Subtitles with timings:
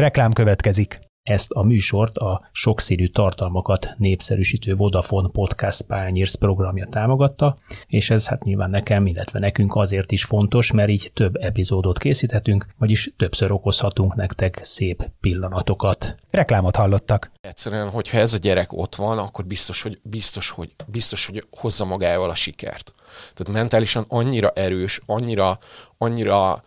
[0.00, 1.00] Reklám következik.
[1.22, 8.44] Ezt a műsort a sokszínű tartalmakat népszerűsítő Vodafone Podcast Pányérsz programja támogatta, és ez hát
[8.44, 14.14] nyilván nekem, illetve nekünk azért is fontos, mert így több epizódot készíthetünk, vagyis többször okozhatunk
[14.14, 16.16] nektek szép pillanatokat.
[16.30, 17.30] Reklámot hallottak.
[17.40, 21.84] Egyszerűen, hogyha ez a gyerek ott van, akkor biztos, hogy, biztos, hogy, biztos, hogy hozza
[21.84, 22.94] magával a sikert.
[23.34, 25.58] Tehát mentálisan annyira erős, annyira,
[25.98, 26.62] annyira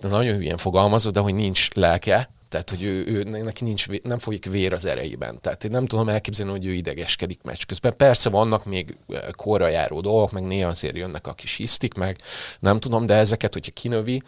[0.00, 4.44] nagyon hülyen fogalmazod, de hogy nincs lelke, tehát, hogy ő, ő, neki nincs, nem folyik
[4.44, 5.40] vér az erejében.
[5.40, 7.96] Tehát én nem tudom elképzelni, hogy ő idegeskedik meccs közben.
[7.96, 8.96] Persze vannak még
[9.36, 12.20] korra járó dolgok, meg néha azért jönnek a kis hisztik, meg
[12.60, 14.22] nem tudom, de ezeket, hogyha kinövi,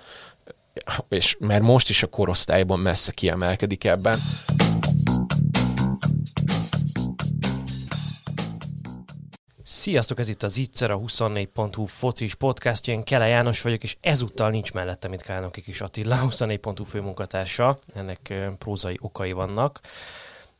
[1.09, 4.19] és mert most is a korosztályban messze kiemelkedik ebben.
[9.83, 14.51] Sziasztok, ez itt az Itzer, a 24.hu focis podcastja, én Kele János vagyok, és ezúttal
[14.51, 19.81] nincs mellettem itt Kálnoki Kis Attila, 24.hu főmunkatársa, ennek prózai okai vannak.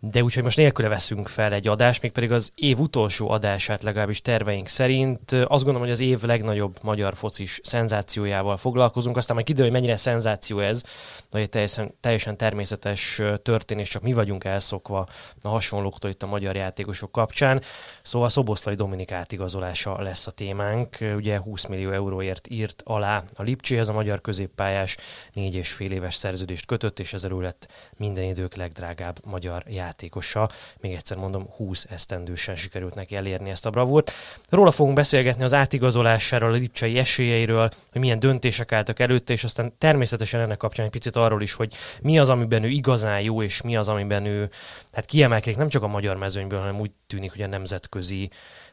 [0.05, 4.69] De úgyhogy most nélküle veszünk fel egy adást, mégpedig az év utolsó adását legalábbis terveink
[4.69, 5.33] szerint.
[5.33, 9.97] Azt gondolom, hogy az év legnagyobb magyar focis szenzációjával foglalkozunk, aztán majd kiderül, hogy mennyire
[9.97, 10.83] szenzáció ez,
[11.31, 15.07] de egy teljesen, teljesen természetes történés, csak mi vagyunk elszokva
[15.43, 17.63] a hasonlóktól itt a magyar játékosok kapcsán.
[18.03, 20.97] Szóval Szoboszlai Dominik átigazolása lesz a témánk.
[21.17, 24.97] Ugye 20 millió euróért írt alá a Lipcséhez a magyar középpályás,
[25.33, 30.49] négy és fél éves szerződést kötött, és ezzel lett minden idők legdrágább magyar játékos játékosa.
[30.81, 34.13] Még egyszer mondom, 20 esztendősen sikerült neki elérni ezt a bravúrt.
[34.49, 39.75] Róla fogunk beszélgetni az átigazolásáról, a lipcsai esélyeiről, hogy milyen döntések álltak előtte, és aztán
[39.79, 43.63] természetesen ennek kapcsán egy picit arról is, hogy mi az, amiben ő igazán jó, és
[43.63, 44.51] mi az, amiben ő
[44.93, 48.31] hát kiemelkedik nem csak a magyar mezőnyből, hanem úgy tűnik, hogy a nemzetközi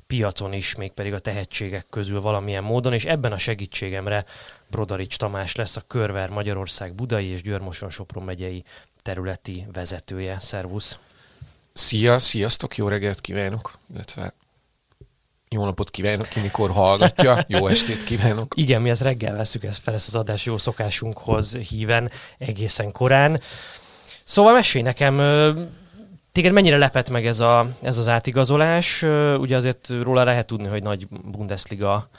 [0.08, 4.26] piacon is, mégpedig a tehetségek közül valamilyen módon, és ebben a segítségemre
[4.68, 8.64] Brodarics Tamás lesz a Körver Magyarország Budai és Győrmoson Sopron megyei
[9.02, 10.38] területi vezetője.
[10.40, 10.98] Szervusz!
[11.74, 14.34] Szia, sziasztok, jó reggelt kívánok, illetve
[15.50, 18.54] jó napot kívánok ki, mikor hallgatja, jó estét kívánok.
[18.58, 23.42] Igen, mi ezt reggel veszük ezt fel, ezt az adás jó szokásunkhoz híven egészen korán.
[24.24, 25.20] Szóval mesélj nekem,
[26.40, 29.02] téged mennyire lepett meg ez, a, ez az átigazolás?
[29.38, 32.10] Ugye azért róla lehet tudni, hogy nagy Bundesliga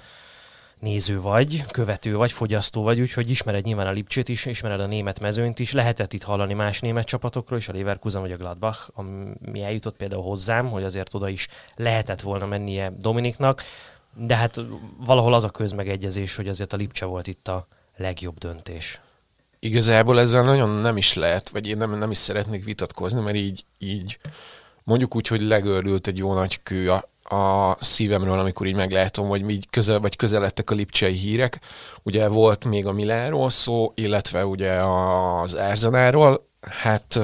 [0.81, 5.21] néző vagy, követő vagy, fogyasztó vagy, úgyhogy ismered nyilván a Lipcsét is, ismered a német
[5.21, 9.63] mezőnyt is, lehetett itt hallani más német csapatokról is, a Leverkusen vagy a Gladbach, ami
[9.63, 13.63] eljutott például hozzám, hogy azért oda is lehetett volna mennie Dominiknak,
[14.17, 14.61] de hát
[14.99, 17.67] valahol az a közmegegyezés, hogy azért a Lipcse volt itt a
[17.97, 19.01] legjobb döntés.
[19.63, 23.65] Igazából ezzel nagyon nem is lehet, vagy én nem, nem is szeretnék vitatkozni, mert így,
[23.79, 24.19] így
[24.85, 29.51] mondjuk úgy, hogy legörült egy jó nagy kő a, a szívemről, amikor így meglátom, hogy
[29.51, 31.61] így közel, vagy közeledtek a lipcsei hírek.
[32.03, 36.49] Ugye volt még a Miláról szó, illetve ugye az Erzenáról.
[36.61, 37.21] Hát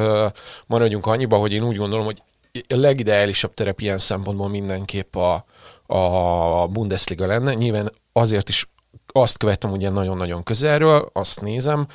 [0.67, 2.23] maradjunk annyiba, hogy én úgy gondolom, hogy
[2.69, 5.45] a legideálisabb terep ilyen szempontból mindenképp a,
[5.87, 7.55] a Bundesliga lenne.
[7.55, 8.69] Nyilván azért is
[9.13, 11.87] azt követtem ugye nagyon-nagyon közelről, azt nézem,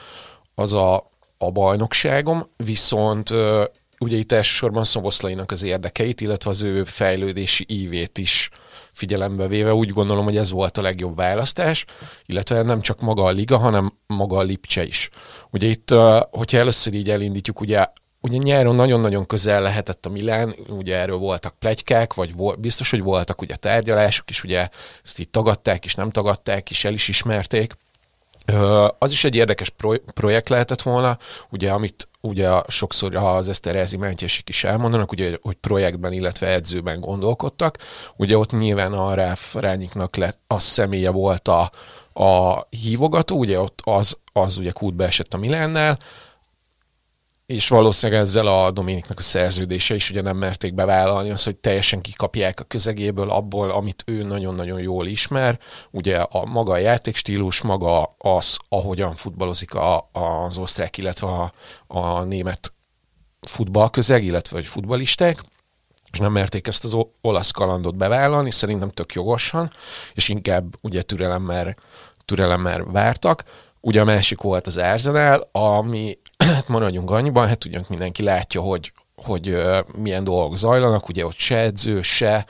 [0.55, 3.29] az a, a bajnokságom, viszont
[3.99, 8.49] ugye itt elsősorban Szoboszlainak az érdekeit, illetve az ő fejlődési ívét is
[8.91, 11.85] figyelembe véve úgy gondolom, hogy ez volt a legjobb választás,
[12.25, 15.09] illetve nem csak maga a liga, hanem maga a Lipcse is.
[15.51, 15.93] Ugye itt,
[16.31, 17.85] hogyha először így elindítjuk, ugye
[18.23, 23.01] Ugye nyáron nagyon-nagyon közel lehetett a Milán, ugye erről voltak plegykák, vagy vol, biztos, hogy
[23.01, 24.69] voltak ugye tárgyalások is, ugye
[25.03, 27.73] ezt így tagadták is, nem tagadták is, el is ismerték.
[28.97, 29.73] Az is egy érdekes
[30.13, 31.17] projekt lehetett volna,
[31.49, 37.77] ugye amit ugye sokszor az Eszterházi mentjesik is elmondanak, ugye, hogy projektben, illetve edzőben gondolkodtak.
[38.15, 41.71] Ugye ott nyilván a Ráf Rányiknak lett, a személye volt a,
[42.23, 45.97] a hívogató, ugye ott az, az ugye kútbe esett a Milánnál,
[47.51, 52.01] és valószínűleg ezzel a Dominiknak a szerződése is ugye nem merték bevállalni az, hogy teljesen
[52.01, 55.59] kikapják a közegéből abból, amit ő nagyon-nagyon jól ismer.
[55.91, 61.53] Ugye a maga a játékstílus, maga az, ahogyan futballozik a, az osztrák, illetve a,
[61.87, 62.73] a német
[63.41, 65.43] futballközeg, illetve vagy futballisták
[66.11, 69.71] és nem merték ezt az olasz kalandot bevállalni, szerintem tök jogosan,
[70.13, 71.75] és inkább ugye türelemmel,
[72.25, 73.43] türelemmel vártak.
[73.79, 78.93] Ugye a másik volt az Arsenal, ami hát maradjunk annyiban, hát ugye mindenki látja, hogy,
[79.15, 79.61] hogy
[79.95, 82.45] milyen dolgok zajlanak, ugye ott se edző, se,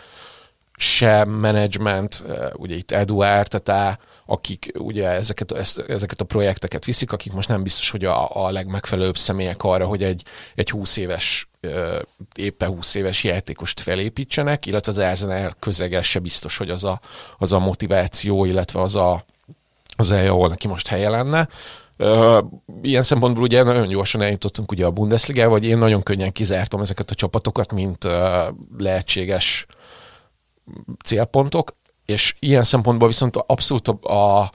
[0.77, 2.23] se menedzsment,
[2.55, 7.63] ugye itt Eduard, tehát akik ugye ezeket, ezt, ezeket a projekteket viszik, akik most nem
[7.63, 10.23] biztos, hogy a, a legmegfelelőbb személyek arra, hogy egy,
[10.55, 11.49] egy 20 éves,
[12.35, 16.99] éppen 20 éves játékost felépítsenek, illetve az Arsenal közege se biztos, hogy az a,
[17.37, 19.25] az a motiváció, illetve az a,
[19.95, 21.47] az elje, ahol neki most helye lenne.
[22.81, 27.11] Ilyen szempontból ugye nagyon gyorsan eljutottunk ugye a Bundesliga, vagy én nagyon könnyen kizártam ezeket
[27.11, 28.07] a csapatokat, mint
[28.77, 29.65] lehetséges
[31.05, 31.75] célpontok,
[32.05, 34.51] és ilyen szempontból viszont abszolút a, a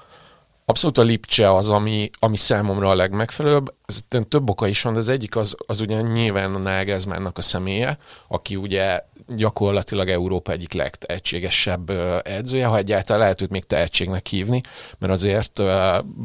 [0.69, 3.75] Abszolút a Lipcse az, ami, ami számomra a legmegfelelőbb.
[3.87, 7.43] Ez több oka is van, de az egyik az, az ugye nyilván a Nagelsmannnak a
[7.43, 11.91] személye, aki ugye gyakorlatilag Európa egyik legtehetségesebb
[12.25, 14.61] edzője, ha egyáltalán lehet őt még tehetségnek hívni,
[14.99, 15.63] mert azért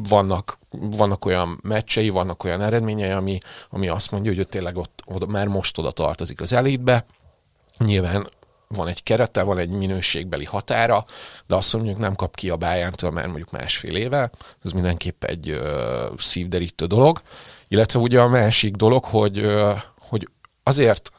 [0.08, 3.38] vannak, vannak olyan meccsei, vannak olyan eredményei, ami,
[3.70, 7.04] ami azt mondja, hogy ő tényleg ott, ott már most oda tartozik az elitbe.
[7.78, 8.26] Nyilván
[8.68, 11.04] van egy kerete, van egy minőségbeli határa,
[11.46, 14.30] de azt mondjuk nem kap ki a bájántól már mondjuk másfél éve,
[14.64, 17.22] ez mindenképp egy ö, szívderítő dolog.
[17.68, 20.28] Illetve ugye a másik dolog, hogy, ö, hogy
[20.62, 21.10] azért,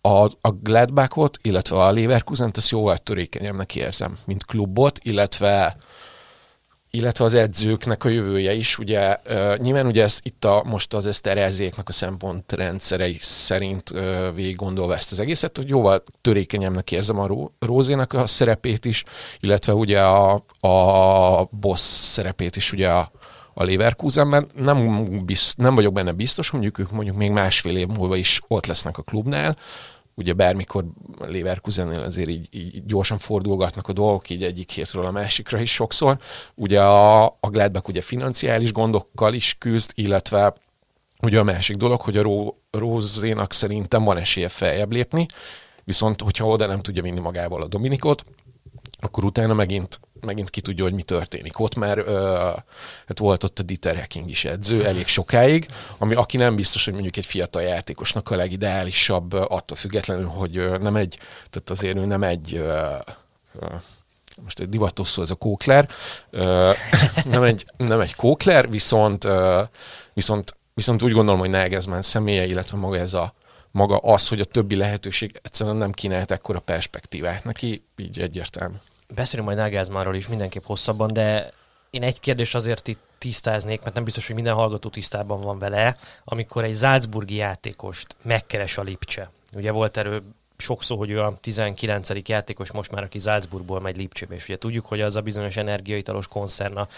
[0.00, 5.76] a, a Gladbachot, illetve a Leverkusen-t ezt jóval törékenyebbnek érzem, mint klubot, illetve
[6.90, 8.78] illetve az edzőknek a jövője is.
[8.78, 9.16] Ugye
[9.56, 15.12] nyilván ugye ez itt a, most az eszterezéknek a szempontrendszerei szerint uh, végig gondolva ezt
[15.12, 19.04] az egészet, hogy jóval törékenyemnek érzem a Rózénak a szerepét is,
[19.40, 23.10] illetve ugye a, a boss szerepét is ugye a,
[23.60, 24.46] a Leverkusenben.
[24.54, 28.66] Nem, bizt, nem vagyok benne biztos, mondjuk ők mondjuk még másfél év múlva is ott
[28.66, 29.56] lesznek a klubnál,
[30.14, 30.84] ugye bármikor
[31.18, 36.18] Leverkusennél azért így, így gyorsan fordulgatnak a dolgok, így egyik hétről a másikra is sokszor.
[36.54, 40.54] Ugye a, a Gladbach ugye financiális gondokkal is küzd, illetve
[41.22, 45.26] ugye a másik dolog, hogy a Ró, Rózénak szerintem van esélye feljebb lépni,
[45.84, 48.24] viszont hogyha oda nem tudja vinni magával a Dominikot,
[49.00, 52.36] akkor utána megint megint ki tudja, hogy mi történik ott, mert ö,
[53.06, 55.68] hát volt ott a Dieter Hecking is edző elég sokáig,
[55.98, 60.96] ami aki nem biztos, hogy mondjuk egy fiatal játékosnak a legideálisabb, attól függetlenül, hogy nem
[60.96, 61.18] egy,
[61.50, 62.94] tehát azért ő nem egy ö,
[63.60, 63.66] ö,
[64.42, 65.88] most egy divatos szó ez a kókler,
[67.24, 69.28] nem egy, nem egy kókler, viszont,
[70.14, 73.34] viszont, viszont úgy gondolom, hogy Nagelsmann személye, illetve maga ez a,
[73.70, 78.76] maga az, hogy a többi lehetőség egyszerűen nem kínált ekkora perspektívát neki, így egyértelmű.
[79.14, 81.52] Beszélünk majd Nagelsmannról is mindenképp hosszabban, de
[81.90, 85.96] én egy kérdés azért itt tisztáznék, mert nem biztos, hogy minden hallgató tisztában van vele,
[86.24, 89.30] amikor egy Salzburgi játékost megkeres a Lipcse.
[89.54, 90.22] Ugye volt erről
[90.56, 92.10] sokszor, hogy ő a 19.
[92.28, 96.28] játékos most már, aki Salzburgból megy Lipcsébe, és ugye tudjuk, hogy az a bizonyos energiaitalos
[96.28, 96.88] koncerna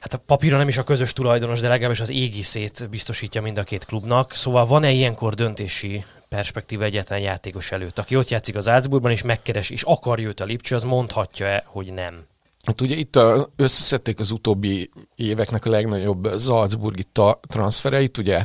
[0.00, 3.62] hát a papíron nem is a közös tulajdonos, de legalábbis az égiszét biztosítja mind a
[3.62, 4.32] két klubnak.
[4.34, 9.70] Szóval van-e ilyenkor döntési perspektíva egyetlen játékos előtt, aki ott játszik az Álcburgban, és megkeres,
[9.70, 12.26] és akar őt a Lipcső, az mondhatja-e, hogy nem?
[12.66, 18.44] Hát ugye itt a, összeszedték az utóbbi éveknek a legnagyobb Salzburgi ta- transfereit, ugye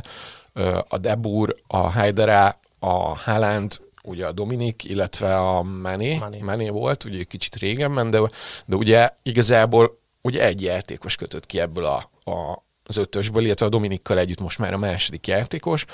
[0.88, 7.04] a Debur, a Heidera, a Haaland, ugye a Dominik, illetve a Mané, Mané, Mané volt,
[7.04, 8.20] ugye kicsit régen, de,
[8.66, 13.68] de ugye igazából ugye egy játékos kötött ki ebből a, a, az ötösből, illetve a
[13.68, 15.84] Dominikkal együtt most már a második játékos.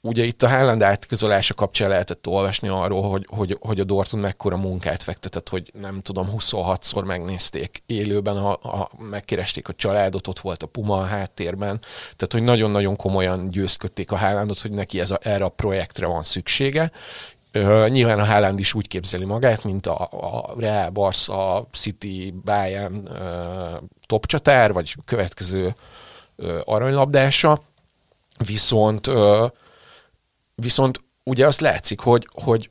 [0.00, 4.56] Ugye itt a Haaland átközolása kapcsán lehetett olvasni arról, hogy, hogy, hogy a Dortmund mekkora
[4.56, 10.62] munkát fektetett, hogy nem tudom, 26-szor megnézték élőben, a, a, megkeresték a családot, ott volt
[10.62, 15.18] a Puma a háttérben, tehát hogy nagyon-nagyon komolyan győzködték a Haalandot, hogy neki ez a,
[15.22, 16.90] erre a projektre van szüksége,
[17.54, 22.94] Uh, nyilván a Haaland is úgy képzeli magát, mint a, a Real, Barca, City, Bayern
[22.94, 25.74] uh, top csatár, vagy következő
[26.36, 27.62] uh, aranylabdása,
[28.46, 29.50] viszont uh,
[30.60, 32.70] viszont ugye azt látszik, hogy, hogy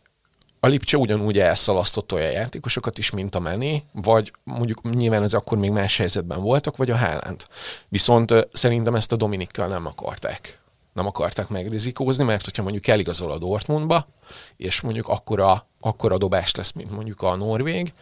[0.59, 5.57] a Lipcse ugyanúgy elszalasztott olyan játékosokat is, mint a Mené, vagy mondjuk nyilván ez akkor
[5.57, 7.45] még más helyzetben voltak, vagy a Haaland.
[7.89, 10.59] Viszont szerintem ezt a Dominikkal nem akarták
[10.93, 14.07] nem akarták megrizikózni, mert hogyha mondjuk eligazol a Dortmundba,
[14.55, 17.93] és mondjuk akkora, akkora dobás lesz, mint mondjuk a Norvég,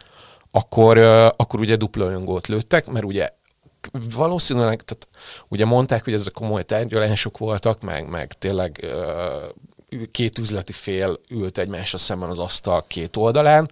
[0.50, 0.98] akkor,
[1.36, 3.30] akkor ugye dupla öngót lőttek, mert ugye
[4.14, 5.08] valószínűleg, tehát
[5.48, 8.86] ugye mondták, hogy ezek komoly tárgyalások voltak, meg, meg tényleg
[10.10, 13.70] két üzleti fél ült egymásra szemben az asztal két oldalán,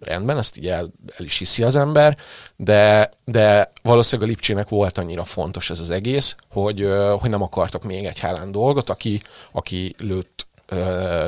[0.00, 2.16] rendben, ezt így el, el is hiszi az ember,
[2.56, 7.82] de, de valószínűleg a Lipcsének volt annyira fontos ez az egész, hogy, hogy nem akartak
[7.82, 10.46] még egy Haaland dolgot, aki, aki lőtt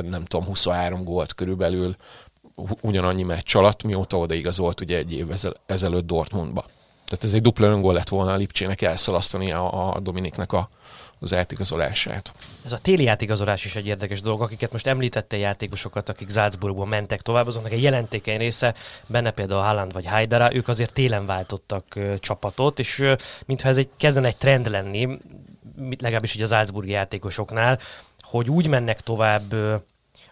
[0.01, 1.95] nem tudom, 23 gólt körülbelül
[2.81, 5.27] ugyanannyi meccs alatt, mióta odaigazolt ugye egy év
[5.65, 6.65] ezelőtt Dortmundba.
[7.05, 10.69] Tehát ez egy dupla öngól lett volna a Lipcsének elszalasztani a, a Dominiknek a,
[11.19, 12.33] az átigazolását.
[12.65, 17.21] Ez a téli átigazolás is egy érdekes dolog, akiket most említette játékosokat, akik Salzburgból mentek
[17.21, 18.73] tovább, azoknak egy jelentékeny része,
[19.07, 23.13] benne például Haaland vagy Haidara, ők azért télen váltottak ö, csapatot, és ö,
[23.45, 25.19] mintha ez egy kezden egy trend lenni,
[25.99, 27.79] legalábbis így az Salzburgi játékosoknál,
[28.21, 29.75] hogy úgy mennek tovább ö,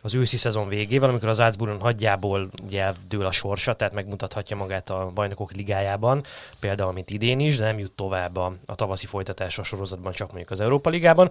[0.08, 4.90] az őszi szezon végével, amikor az Álcburgon hagyjából ugye eldől a sorsa, tehát megmutathatja magát
[4.90, 6.24] a bajnokok ligájában,
[6.60, 10.52] például mint idén is, de nem jut tovább a, a tavaszi folytatásra sorozatban, csak mondjuk
[10.52, 11.30] az Európa Ligában.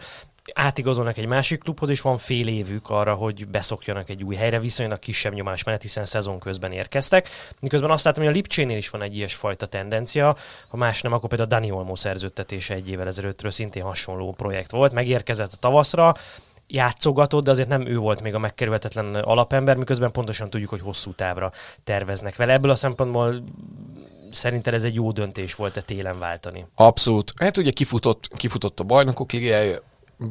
[0.52, 4.98] Átigazolnak egy másik klubhoz, és van fél évük arra, hogy beszokjanak egy új helyre, viszonylag
[4.98, 7.28] kisebb nyomás mellett, hiszen szezon közben érkeztek.
[7.60, 10.36] Miközben azt látom, hogy a Lipcsénél is van egy ilyesfajta tendencia,
[10.68, 14.70] ha más nem, akkor például a Dani Olmo szerződtetése egy évvel ezelőttről szintén hasonló projekt
[14.70, 16.14] volt, megérkezett a tavaszra,
[16.68, 21.12] játszogatott, de azért nem ő volt még a megkerülhetetlen alapember, miközben pontosan tudjuk, hogy hosszú
[21.12, 21.52] távra
[21.84, 22.52] terveznek vele.
[22.52, 23.42] Ebből a szempontból
[24.30, 26.66] szerinted ez egy jó döntés volt-e télen váltani?
[26.74, 27.32] Abszolút.
[27.36, 29.78] Hát ugye kifutott, kifutott a bajnokok ligája,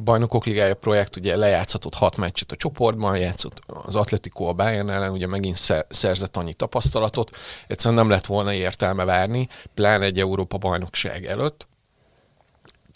[0.04, 5.10] bajnokok ligája projekt, ugye lejátszhatott hat meccset a csoportban, játszott az Atletico a Bayern ellen,
[5.10, 7.30] ugye megint szerzett annyi tapasztalatot,
[7.66, 11.66] egyszerűen nem lett volna értelme várni, pláne egy Európa bajnokság előtt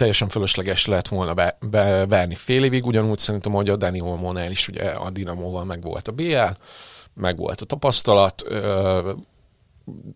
[0.00, 4.50] teljesen fölösleges lett volna be, be, verni fél évig, ugyanúgy szerintem, hogy a Dani Olmonál
[4.50, 6.56] is ugye a Dinamóval meg volt a BL,
[7.14, 8.44] meg volt a tapasztalat,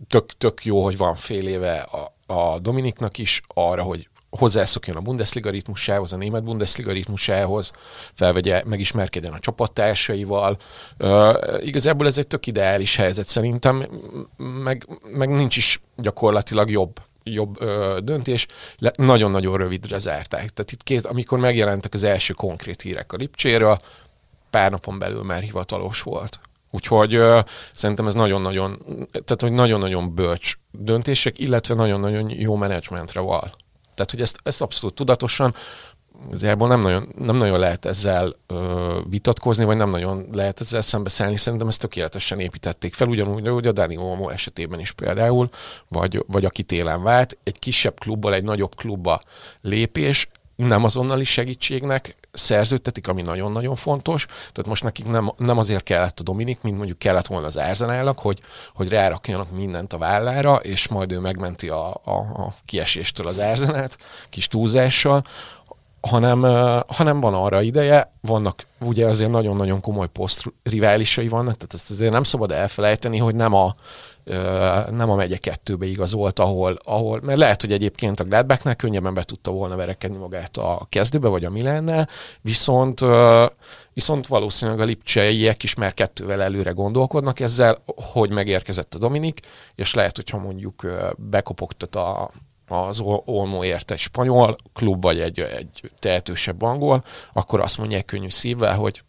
[0.08, 5.00] tök, tök jó, hogy van fél éve a, a Dominiknak is arra, hogy hozzászokjon a
[5.00, 7.72] Bundesliga ritmusához, a német Bundesliga ritmusához,
[8.14, 10.58] felvegye, megismerkedjen a csapattársaival.
[10.98, 13.86] Uh, igazából ez egy tök ideális helyzet szerintem,
[14.36, 14.86] meg,
[15.16, 18.46] meg nincs is gyakorlatilag jobb jobb ö, döntés,
[18.78, 20.48] le, nagyon-nagyon rövidre zárták.
[20.50, 23.78] Tehát itt két, amikor megjelentek az első konkrét hírek a Lipcséről,
[24.50, 26.40] pár napon belül már hivatalos volt.
[26.70, 27.40] Úgyhogy ö,
[27.72, 28.78] szerintem ez nagyon-nagyon,
[29.10, 33.50] tehát hogy nagyon-nagyon bölcs döntések, illetve nagyon-nagyon jó menedzsmentre val.
[33.94, 35.54] Tehát, hogy ezt, ezt abszolút tudatosan
[36.26, 41.37] igazából nem nagyon, nem nagyon lehet ezzel ö, vitatkozni, vagy nem nagyon lehet ezzel szembeszállni.
[41.37, 45.49] Szerintem ezt tökéletesen építették fel, ugyanúgy, hogy a Dani Olmo esetében is például,
[45.88, 49.21] vagy, vagy aki télen vált, egy kisebb klubbal, egy nagyobb klubba
[49.61, 54.26] lépés, nem azonnali segítségnek szerződtetik, ami nagyon-nagyon fontos.
[54.26, 58.18] Tehát most nekik nem, nem azért kellett a Dominik, mint mondjuk kellett volna az Árzenálnak,
[58.18, 58.40] hogy,
[58.75, 63.99] hogy rárakjanak mindent a vállára, és majd ő megmenti a, a, a kieséstől az Árzenát,
[64.30, 65.25] kis túlzással,
[66.08, 66.42] hanem,
[66.88, 72.23] hanem van arra ideje, vannak ugye azért nagyon-nagyon komoly posztriválisai vannak, tehát ezt azért nem
[72.23, 73.75] szabad elfelejteni, hogy nem a,
[74.90, 79.23] nem a megye kettőbe igazolt, ahol, ahol, mert lehet, hogy egyébként a Gladbachnek könnyebben be
[79.23, 82.08] tudta volna verekedni magát a kezdőbe, vagy a Milánnál,
[82.40, 83.00] viszont,
[83.92, 87.78] viszont valószínűleg a lipcseiek is már kettővel előre gondolkodnak ezzel,
[88.12, 89.40] hogy megérkezett a Dominik,
[89.75, 92.30] és lehet, hogyha mondjuk bekopogtat a,
[92.68, 98.76] az Olmoért egy spanyol klub, vagy egy, egy tehetősebb angol, akkor azt mondják könnyű szívvel,
[98.76, 99.02] hogy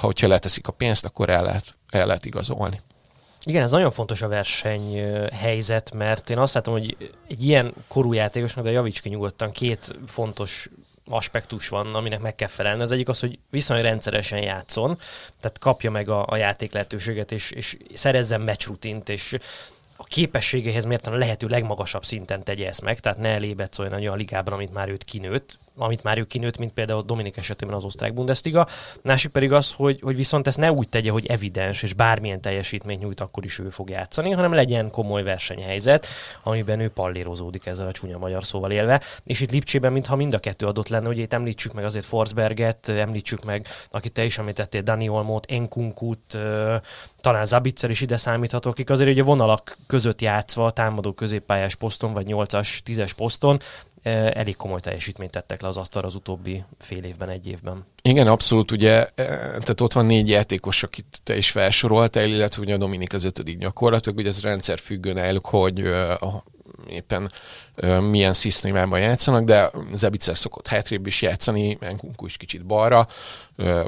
[0.00, 2.80] ha leteszik a pénzt, akkor el lehet, el lehet igazolni.
[3.44, 6.96] Igen, ez nagyon fontos a verseny helyzet, mert én azt látom, hogy
[7.28, 10.68] egy ilyen korú játékosnak, de javíts ki nyugodtan, két fontos
[11.06, 12.82] aspektus van, aminek meg kell felelni.
[12.82, 14.98] Az egyik az, hogy viszonylag rendszeresen játszon,
[15.40, 19.36] tehát kapja meg a, a játék lehetőséget, és, és szerezzen meccsrutint, és
[20.00, 24.14] a képességeihez mérten a lehető legmagasabb szinten tegye ezt meg, tehát ne elébetsz olyan a
[24.14, 28.14] ligában, amit már őt kinőtt, amit már ő kinőtt, mint például Dominik esetében az osztrák
[28.14, 28.66] Bundesliga.
[29.02, 33.00] Másik pedig az, hogy, hogy viszont ezt ne úgy tegye, hogy evidens, és bármilyen teljesítményt
[33.00, 36.06] nyújt, akkor is ő fog játszani, hanem legyen komoly versenyhelyzet,
[36.42, 39.00] amiben ő pallérozódik ezzel a csúnya magyar szóval élve.
[39.24, 42.88] És itt Lipcsében, mintha mind a kettő adott lenne, hogy itt említsük meg azért Forsberget,
[42.88, 46.38] említsük meg, akit te is említettél, Dani Olmot, Enkunkut,
[47.20, 52.26] talán Zabitzer is ide számíthatok, akik azért ugye vonalak között játszva, támadó középpályás poszton, vagy
[52.28, 53.60] 8-as, 10-es poszton,
[54.02, 57.86] elég komoly teljesítményt tettek le az asztalra az utóbbi fél évben, egy évben.
[58.02, 62.78] Igen, abszolút, ugye, tehát ott van négy játékos, akit te is felsoroltál, illetve ugye a
[62.78, 65.90] Dominik az ötödik gyakorlatilag, ugye ez rendszer függő náluk, hogy
[66.88, 67.32] éppen
[68.10, 73.08] milyen szisztémában játszanak, de Zebicer szokott hátrébb is játszani, Enkunku is kicsit balra,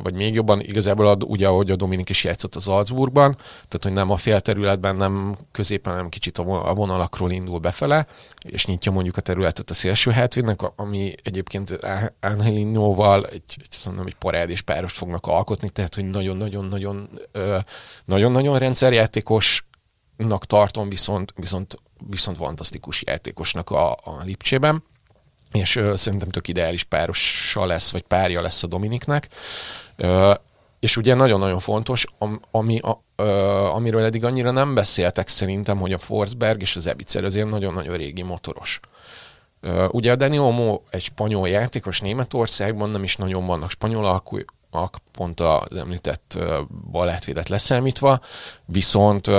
[0.03, 3.93] vagy még jobban, igazából ad, ugye, ahogy a Dominik is játszott az Salzburgban, tehát hogy
[3.93, 8.07] nem a félterületben, nem középen, nem kicsit a vonalakról indul befele,
[8.49, 11.79] és nyitja mondjuk a területet a szélső hátvédnek, ami egyébként
[12.21, 17.21] Angelinóval egy, egy, szerintem egy parádés párost fognak alkotni, tehát hogy nagyon-nagyon-nagyon
[18.05, 21.77] nagyon-nagyon rendszerjátékosnak tartom, viszont, viszont,
[22.09, 24.83] viszont fantasztikus játékosnak a, a Lipcsében
[25.53, 29.29] és ö, szerintem tök ideális párosa lesz, vagy párja lesz a Dominiknek.
[29.97, 30.35] Ö,
[30.81, 32.05] és ugye nagyon-nagyon fontos,
[32.51, 33.25] ami, a, ö,
[33.65, 38.23] amiről eddig annyira nem beszéltek szerintem, hogy a Forsberg és az Ebicer azért nagyon-nagyon régi
[38.23, 38.81] motoros.
[39.61, 44.99] Ö, ugye a Dani Olmo egy spanyol játékos Németországban, nem is nagyon vannak spanyol alkúak,
[45.13, 46.39] pont az említett
[46.91, 48.21] balátvédet leszámítva,
[48.65, 49.31] viszont,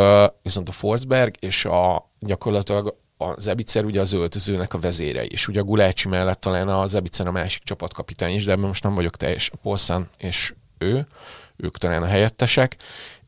[0.42, 5.60] viszont a Forsberg és a gyakorlatilag a Zebicer ugye az öltözőnek a vezére és ugye
[5.60, 9.18] a Gulácsi mellett talán a Zebicer a másik csapatkapitány is, de ebben most nem vagyok
[9.18, 9.50] teljes.
[9.54, 11.08] A Polszán, és ő,
[11.56, 12.78] ők talán a helyettesek,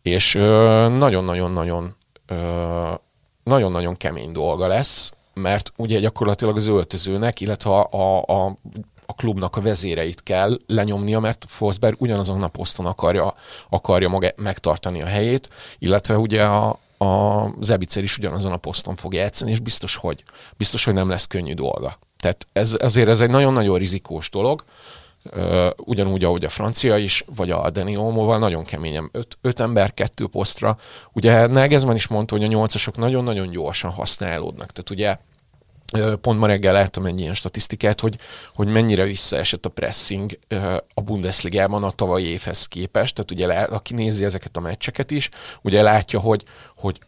[0.02, 0.34] és
[0.98, 1.96] nagyon-nagyon-nagyon
[3.44, 8.56] nagyon-nagyon kemény dolga lesz, mert ugye gyakorlatilag az öltözőnek, illetve a, a, a
[9.06, 13.34] a klubnak a vezéreit kell lenyomnia, mert Forsberg ugyanazon a poszton akarja,
[13.70, 15.50] akarja maga, megtartani a helyét,
[15.80, 20.24] illetve ugye a, a Zebicer is ugyanazon a poszton fog játszani, és biztos, hogy,
[20.58, 22.00] biztos, hogy nem lesz könnyű dolga.
[22.20, 24.64] Tehát ez, ezért ez egy nagyon-nagyon rizikós dolog,
[25.78, 29.10] ugyanúgy, ahogy a francia is, vagy a Dani Olmoval nagyon keményen.
[29.12, 30.78] Öt, öt ember, kettő posztra.
[31.14, 34.72] Ugye Nagelsmann is mondta, hogy a nyolcasok nagyon-nagyon gyorsan használódnak.
[34.72, 35.18] Tehát ugye
[36.22, 38.18] Pont ma reggel láttam egy ilyen statisztikát, hogy,
[38.54, 40.40] hogy mennyire visszaesett a pressing
[40.94, 43.16] a Bundesligában a tavalyi évhez képest.
[43.16, 45.30] Tehát ugye aki nézi ezeket a meccseket is,
[45.62, 46.44] ugye látja, hogy,
[46.76, 47.00] hogy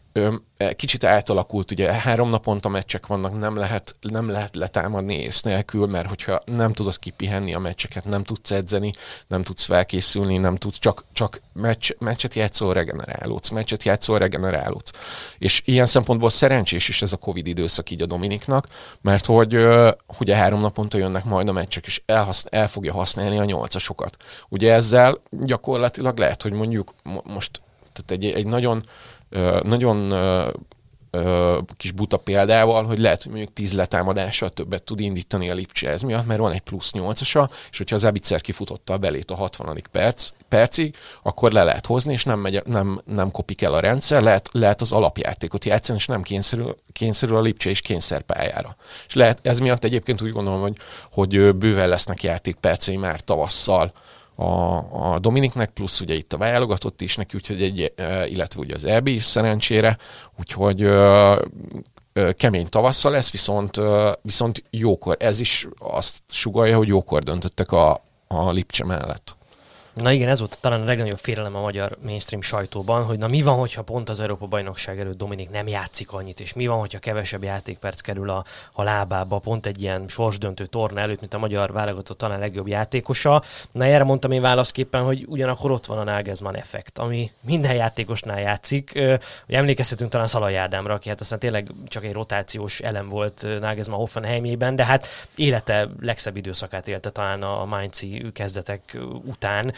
[0.56, 5.86] E, kicsit átalakult, ugye három naponta meccsek vannak, nem lehet, nem lehet letámadni ész nélkül,
[5.86, 8.92] mert hogyha nem tudod kipihenni a meccseket, nem tudsz edzeni,
[9.26, 14.90] nem tudsz felkészülni, nem tudsz, csak, csak meccs, meccset játszol, regenerálódsz, meccset játszol, regenerálódsz.
[15.38, 18.66] És ilyen szempontból szerencsés is ez a Covid időszak így a Dominiknak,
[19.00, 19.66] mert hogy
[20.20, 24.16] ugye három naponta jönnek majd a meccsek, és elhasznál, el fogja használni a nyolcasokat.
[24.48, 26.94] Ugye ezzel gyakorlatilag lehet, hogy mondjuk
[27.24, 27.60] most
[27.92, 28.82] tehát egy, egy nagyon
[29.62, 30.14] nagyon
[31.76, 36.02] kis buta példával, hogy lehet, hogy mondjuk 10 letámadással többet tud indítani a Lipcse ez
[36.02, 39.82] miatt, mert van egy plusz 8-asa, és hogyha az Ebicer kifutotta a belét a 60.
[39.90, 44.22] Perc, percig, akkor le lehet hozni, és nem, megy, nem, nem kopik el a rendszer,
[44.22, 48.76] lehet, lehet az alapjátékot játszani, és nem kényszerül, kényszerül a Lipcse is kényszerpályára.
[49.06, 50.76] És lehet, ez miatt egyébként úgy gondolom, hogy,
[51.12, 53.92] hogy bőven lesznek játékpercei már tavasszal,
[54.38, 57.92] a, a Dominiknek, plusz ugye itt a válogatott is neki, úgyhogy egy,
[58.26, 59.98] illetve ugye az EB is szerencsére,
[60.38, 60.88] úgyhogy
[62.36, 63.80] kemény tavasszal lesz, viszont,
[64.22, 69.36] viszont jókor, ez is azt sugalja, hogy jókor döntöttek a, a Lipcse mellett.
[70.02, 73.42] Na igen, ez volt talán a legnagyobb félelem a magyar mainstream sajtóban, hogy na mi
[73.42, 76.98] van, hogyha pont az Európa bajnokság előtt Dominik nem játszik annyit, és mi van, hogyha
[76.98, 81.72] kevesebb játékperc kerül a, a lábába, pont egy ilyen sorsdöntő torna előtt, mint a magyar
[81.72, 83.42] válogatott talán legjobb játékosa.
[83.72, 88.40] Na erre mondtam én válaszképpen, hogy ugyanakkor ott van a Nagelsmann effekt, ami minden játékosnál
[88.40, 88.92] játszik.
[89.46, 93.98] Hogy emlékezhetünk talán Szalai Ádámra, aki hát aztán tényleg csak egy rotációs elem volt Nagelsmann
[93.98, 99.72] Hoffenheimében, de hát élete legszebb időszakát élte talán a Mainzi kezdetek után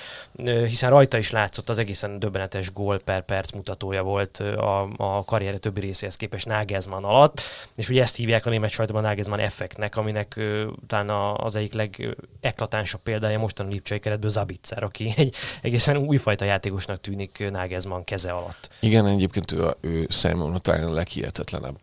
[0.45, 5.59] hiszen rajta is látszott az egészen döbbenetes gól per perc mutatója volt a, a karriere
[5.59, 7.41] többi részéhez képest Nagelsmann alatt,
[7.77, 10.41] és ugye ezt hívják a német sajtóban Nagelsmann effektnek, aminek
[10.87, 17.01] talán az egyik legeklatánsabb példája mostan a Lipcsai keretből Zabitzer, aki egy egészen újfajta játékosnak
[17.01, 18.71] tűnik Nagelsmann keze alatt.
[18.81, 21.77] Igen, egyébként ő, ő számomra talán a leghihetetlenebb.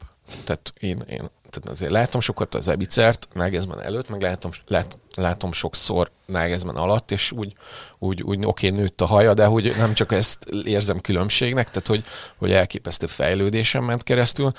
[0.44, 5.51] Tehát én, én tehát azért látom sokat az Ebicert Nagelsmann előtt, meg látom, lát, látom
[5.51, 7.53] sokszor Nagelsmann alatt, és úgy,
[7.99, 12.03] úgy, úgy oké, nőtt a haja, de hogy nem csak ezt érzem különbségnek, tehát hogy,
[12.38, 14.51] hogy elképesztő fejlődésem ment keresztül,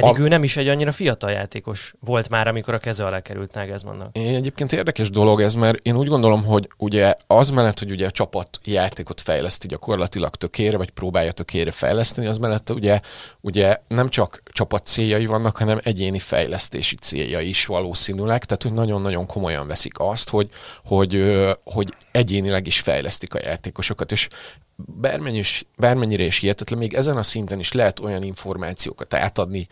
[0.00, 0.24] pedig a...
[0.24, 4.16] ő nem is egy annyira fiatal játékos volt már, amikor a keze alá került Nagelsmannnak.
[4.16, 8.10] Egyébként érdekes dolog ez, mert én úgy gondolom, hogy ugye az mellett, hogy ugye a
[8.10, 13.00] csapat játékot fejleszti gyakorlatilag tökére, vagy próbálja tökére fejleszteni, az mellett ugye,
[13.40, 19.26] ugye nem csak csapat céljai vannak, hanem egyéni fejlesztési céljai is valószínűleg, tehát hogy nagyon-nagyon
[19.26, 20.50] komolyan veszik azt, hogy,
[20.84, 24.28] hogy, hogy egyénileg is fejlesztik a játékosokat, és
[24.76, 29.68] bármennyi is, bármennyire is hihetetlen, még ezen a szinten is lehet olyan információkat átadni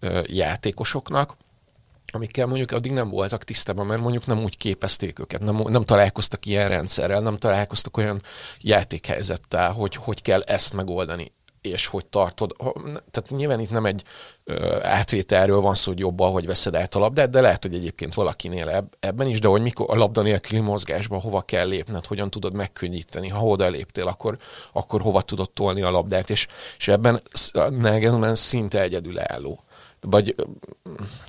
[0.00, 1.36] ö, játékosoknak,
[2.12, 6.46] amikkel mondjuk addig nem voltak tisztában, mert mondjuk nem úgy képezték őket, nem, nem találkoztak
[6.46, 8.22] ilyen rendszerrel, nem találkoztak olyan
[8.60, 11.32] játékhelyzettel, hogy hogy kell ezt megoldani
[11.68, 12.56] és hogy tartod.
[12.84, 14.02] Tehát nyilván itt nem egy
[14.82, 18.68] átvételről van szó, hogy jobban, hogy veszed át a labdát, de lehet, hogy egyébként valakinél
[18.68, 22.52] eb- ebben is, de hogy mikor a labda nélküli mozgásban hova kell lépned, hogyan tudod
[22.52, 24.36] megkönnyíteni, ha oda léptél, akkor,
[24.72, 26.46] akkor hova tudod tolni a labdát, és,
[26.78, 27.22] és ebben
[27.70, 29.62] Nagelsmann szinte egyedülálló
[30.00, 30.34] vagy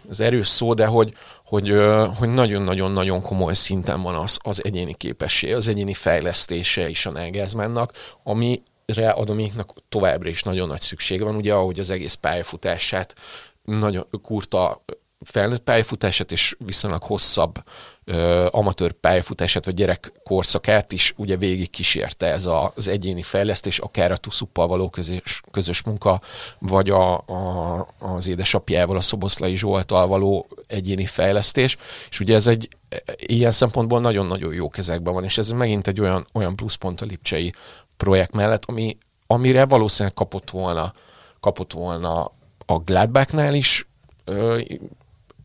[0.10, 1.13] az erős szó, de hogy,
[1.45, 1.75] hogy,
[2.17, 7.93] hogy nagyon-nagyon-nagyon komoly szinten van az, az egyéni képesség, az egyéni fejlesztése is a Nagelsmannnak,
[8.23, 8.62] ami
[8.93, 13.15] re a Dominiknak továbbra is nagyon nagy szüksége van, ugye ahogy az egész pályafutását
[13.63, 14.84] nagyon kurta
[15.19, 17.63] felnőtt pályafutását és viszonylag hosszabb
[18.04, 23.80] ö, amatőr pályafutását vagy gyerek korszakát is ugye végig kísérte ez a, az egyéni fejlesztés,
[23.80, 26.21] akár a Tuszuppal való közös, közös munka,
[26.60, 31.78] vagy a, a, az édesapjával, a Szoboszlai Zsoltal való egyéni fejlesztés,
[32.10, 32.69] és ugye ez egy
[33.15, 37.54] ilyen szempontból nagyon-nagyon jó kezekben van, és ez megint egy olyan, olyan pluszpont a Lipcsei
[37.99, 40.93] projekt mellett, ami, amire valószínűleg kapott volna,
[41.39, 42.31] kapott volna
[42.65, 43.88] a Gladbachnál is
[44.25, 44.62] ö,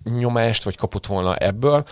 [0.04, 1.84] nyomást, vagy kapott volna ebből,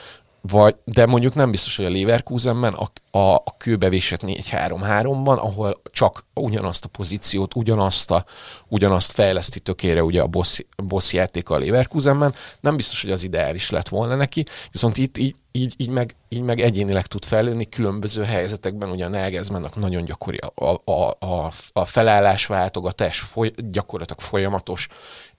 [0.43, 6.25] vagy, de mondjuk nem biztos, hogy a Leverkusenben a, a, a kőbevésett 4-3-3-ban, ahol csak
[6.35, 8.25] ugyanazt a pozíciót, ugyanazt, a,
[8.69, 13.71] ugyanazt fejleszti tökére ugye a boss, boss játéka a Leverkusenben, nem biztos, hogy az ideális
[13.71, 18.23] lett volna neki, viszont itt így, így, így, meg, így meg egyénileg tud fejlődni különböző
[18.23, 24.89] helyzetekben, ugye a Nagelsmannnak nagyon gyakori a, a, a, a felállásváltogatás, foly, gyakorlatilag folyamatos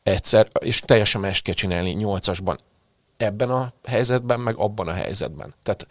[0.04, 2.58] egyszer, és teljesen más kell csinálni nyolcasban
[3.24, 5.54] ebben a helyzetben, meg abban a helyzetben.
[5.64, 5.88] Tehát,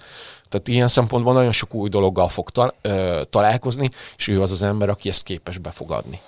[0.48, 4.62] tehát ilyen szempontból nagyon sok új dologgal fog ta, ö, találkozni, és ő az az
[4.62, 6.20] ember, aki ezt képes befogadni.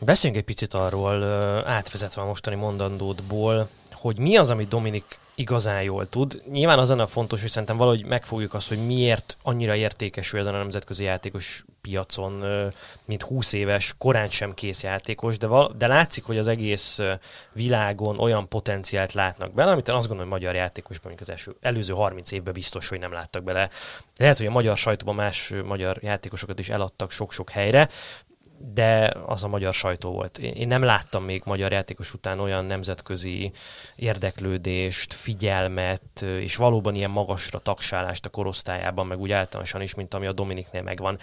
[0.00, 1.24] Beszéljünk egy picit arról,
[1.66, 3.68] átvezetve a mostani mondandódból,
[4.00, 6.42] hogy mi az, amit Dominik igazán jól tud.
[6.50, 10.54] Nyilván az a fontos, hogy szerintem valahogy megfogjuk azt, hogy miért annyira értékes ő ezen
[10.54, 12.44] a nemzetközi játékos piacon,
[13.04, 17.00] mint 20 éves, korán sem kész játékos, de, val- de látszik, hogy az egész
[17.52, 21.56] világon olyan potenciált látnak bele, amit én azt gondolom, hogy magyar játékosban, mondjuk az első,
[21.60, 23.70] előző 30 évben biztos, hogy nem láttak bele.
[24.16, 27.88] Lehet, hogy a magyar sajtóban más magyar játékosokat is eladtak sok-sok helyre,
[28.60, 30.38] de az a magyar sajtó volt.
[30.38, 33.52] Én nem láttam még magyar játékos után olyan nemzetközi
[33.96, 40.26] érdeklődést, figyelmet, és valóban ilyen magasra tagsálást a korosztályában, meg úgy általánosan is, mint ami
[40.26, 41.18] a Dominiknél megvan.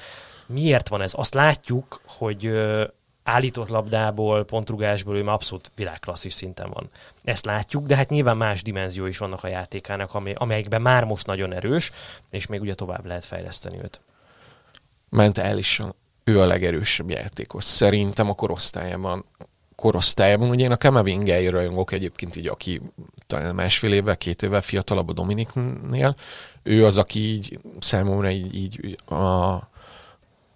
[0.48, 1.14] Miért van ez?
[1.16, 2.52] Azt látjuk, hogy
[3.24, 6.90] állított labdából, pontrugásból ő már abszolút világklasszis szinten van.
[7.24, 11.54] Ezt látjuk, de hát nyilván más dimenzió is vannak a játékának, amelyekben már most nagyon
[11.54, 11.92] erős,
[12.30, 14.02] és még ugye tovább lehet fejleszteni őt.
[15.10, 15.96] Mentálisan
[16.26, 17.64] ő a legerősebb játékos.
[17.64, 19.26] Szerintem a korosztályában
[19.76, 22.82] korosztályában, ugye én a Kamavingáért rajongok egyébként így, aki
[23.28, 26.16] talán másfél évvel, két évvel fiatalabb a Dominiknél,
[26.64, 29.60] ő az, aki így számomra így, így a,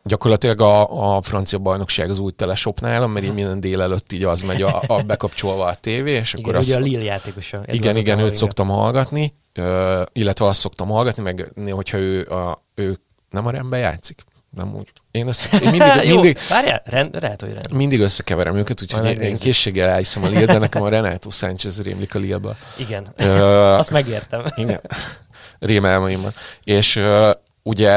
[0.04, 4.42] gyakorlatilag a, a francia bajnokság az új telesop nálam, mert így minden délelőtt így az
[4.42, 7.64] megy a, a bekapcsolva a tévé, és igen, akkor ugye azt, a Lille játékosa.
[7.66, 9.34] Igen, igen, őt szoktam hallgatni,
[10.12, 14.92] illetve azt szoktam hallgatni, meg hogyha ő, a, ő nem a rendben játszik, nem úgy.
[15.20, 17.72] Én, össze, én mindig, Jó, mindig, várjál, rend, lehet, hogy rend.
[17.74, 21.82] mindig összekeverem őket, úgyhogy én, én készséggel elhiszem a Lille, de nekem a Renato Sánchez
[21.82, 22.56] rémlik a Lille-ba.
[22.76, 23.26] Igen, Ö,
[23.82, 24.44] azt megértem.
[24.56, 24.82] igen,
[25.60, 26.34] rémálmaimban.
[26.64, 27.32] És ö,
[27.64, 27.92] ugye,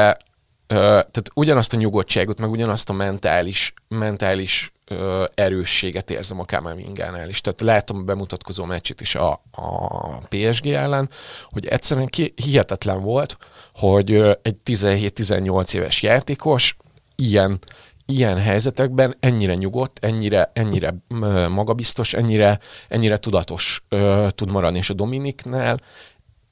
[0.67, 7.29] ö, tehát ugyanazt a nyugodtságot, meg ugyanazt a mentális, mentális ö, erősséget érzem a Kamavingánál
[7.29, 7.41] is.
[7.41, 11.09] Tehát látom a bemutatkozó meccsét is a, a PSG ellen,
[11.51, 13.37] hogy egyszerűen ki, hihetetlen volt,
[13.73, 16.75] hogy egy 17-18 éves játékos
[17.15, 17.59] ilyen,
[18.05, 20.95] ilyen helyzetekben ennyire nyugodt, ennyire, ennyire
[21.49, 25.77] magabiztos, ennyire, ennyire tudatos ö, tud maradni, és a Dominiknál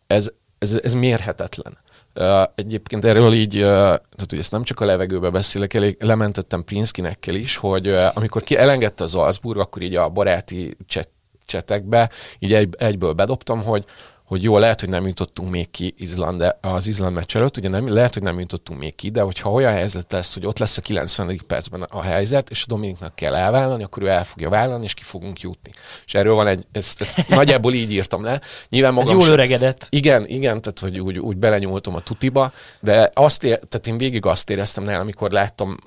[0.08, 1.78] ez, ez, ez mérhetetlen.
[2.16, 6.64] Uh, egyébként erről így, uh, tehát hogy ezt nem csak a levegőbe beszélek, elég lementettem
[6.64, 11.10] Prinszkinekkel is, hogy uh, amikor ki elengedte az Salzburg, akkor így a baráti cset,
[11.46, 13.86] csetekbe így egy, egyből bedobtam, hogy
[14.32, 17.70] hogy jó, lehet, hogy nem jutottunk még ki Izland, de az Izland meccs előtt, ugye
[17.70, 20.78] nem, lehet, hogy nem jutottunk még ki, de hogyha olyan helyzet lesz, hogy ott lesz
[20.78, 21.42] a 90.
[21.48, 25.04] percben a helyzet, és a Dominiknak kell elvállalni, akkor ő el fogja vállalni, és ki
[25.04, 25.72] fogunk jutni.
[26.06, 28.42] És erről van egy, ezt, ezt nagyjából így írtam le.
[28.70, 29.88] Nyilván Ez magam jól sem- öregedett.
[29.90, 34.26] igen, igen, tehát hogy úgy, úgy belenyúltam a tutiba, de azt ér, tehát én végig
[34.26, 35.78] azt éreztem nála, amikor láttam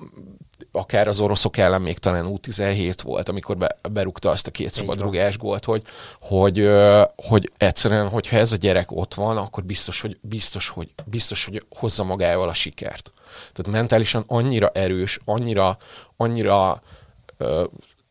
[0.71, 5.37] akár az oroszok ellen még talán U17 volt, amikor be, berúgta azt a két szabadrugás
[5.37, 5.83] gólt, hogy,
[6.21, 6.69] hogy,
[7.15, 11.65] hogy egyszerűen, hogyha ez a gyerek ott van, akkor biztos, hogy, biztos, hogy, biztos, hogy
[11.69, 13.11] hozza magával a sikert.
[13.53, 15.77] Tehát mentálisan annyira erős, annyira,
[16.17, 16.81] annyira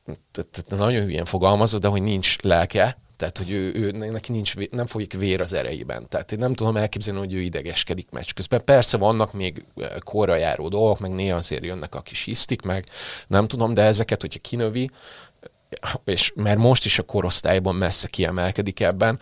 [0.07, 4.87] tehát, nagyon hülyen fogalmazva, de hogy nincs lelke, tehát, hogy ő, ő, neki nincs, nem
[4.87, 6.09] folyik vér az erejében.
[6.09, 8.64] Tehát én nem tudom elképzelni, hogy ő idegeskedik meccs közben.
[8.64, 9.64] Persze vannak még
[9.98, 12.88] korra járó dolgok, meg néha azért jönnek a kis hisztik meg,
[13.27, 14.90] nem tudom, de ezeket, hogyha kinövi,
[16.05, 19.18] és mert most is a korosztályban messze kiemelkedik ebben,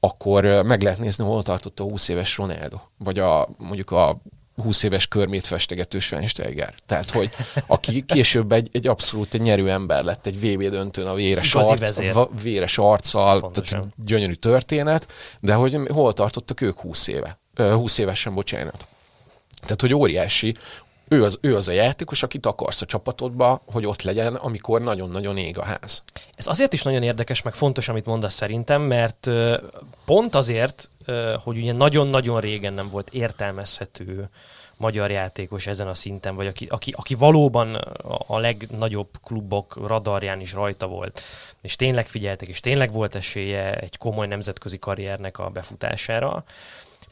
[0.00, 4.22] akkor meg lehet nézni, hol tartott a 20 éves Ronaldo, vagy a, mondjuk a
[4.62, 6.74] 20 éves körmét festegető Schweinsteiger.
[6.86, 7.30] Tehát, hogy
[7.66, 12.12] aki később egy, egy abszolút egy nyerő ember lett, egy VB döntőn a véres, arc,
[12.12, 13.80] va- véres arccal, Pontosan.
[13.80, 15.06] tehát gyönyörű történet,
[15.40, 18.86] de hogy hol tartottak ők 20 éve, Ö, 20 évesen, bocsánat.
[19.60, 20.56] Tehát, hogy óriási,
[21.08, 25.36] ő az, ő az a játékos, akit akarsz a csapatodba, hogy ott legyen, amikor nagyon-nagyon
[25.36, 26.02] ég a ház.
[26.36, 29.30] Ez azért is nagyon érdekes, meg fontos, amit mondasz szerintem, mert
[30.04, 30.88] pont azért,
[31.42, 34.28] hogy ugye nagyon-nagyon régen nem volt értelmezhető
[34.76, 37.74] magyar játékos ezen a szinten, vagy aki, aki, aki valóban
[38.26, 41.22] a legnagyobb klubok radarján is rajta volt,
[41.60, 46.44] és tényleg figyeltek, és tényleg volt esélye egy komoly nemzetközi karriernek a befutására.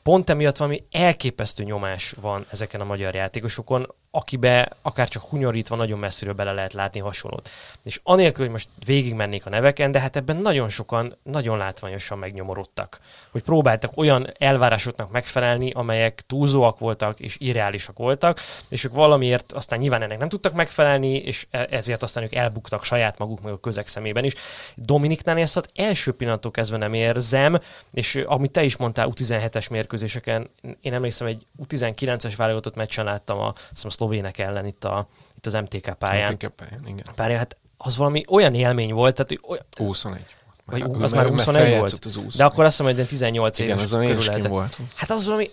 [0.02, 5.98] Pont emiatt valami elképesztő nyomás van ezeken a magyar játékosokon, akibe akár csak hunyorítva nagyon
[5.98, 7.50] messziről bele lehet látni hasonlót.
[7.82, 13.00] És anélkül, hogy most végigmennék a neveken, de hát ebben nagyon sokan nagyon látványosan megnyomorodtak.
[13.30, 19.78] Hogy próbáltak olyan elvárásoknak megfelelni, amelyek túlzóak voltak és irreálisak voltak, és ők valamiért aztán
[19.78, 23.60] nyilván ennek nem tudtak megfelelni, és e- ezért aztán ők elbuktak saját maguk meg a
[23.60, 24.34] közeg szemében is.
[24.74, 27.60] Dominiknál ezt az első pillanattól kezdve nem érzem,
[27.92, 33.54] és amit te is mondtál U17-es mérkőzéseken, én emlékszem, egy U19-es válogatott meccsen láttam a,
[33.82, 36.32] a szlovének ellen itt, a, itt az MTK pályán.
[36.32, 37.04] MTK pályán, igen.
[37.14, 40.24] Pályán, hát az valami olyan élmény volt, tehát olyan, 21.
[40.64, 42.04] vagy, az már 21 volt?
[42.04, 42.36] Az 20.
[42.36, 44.50] De akkor azt hiszem, hogy 18 igen, éves én körül lehetett.
[44.50, 44.88] voltam.
[44.94, 45.50] Hát az valami,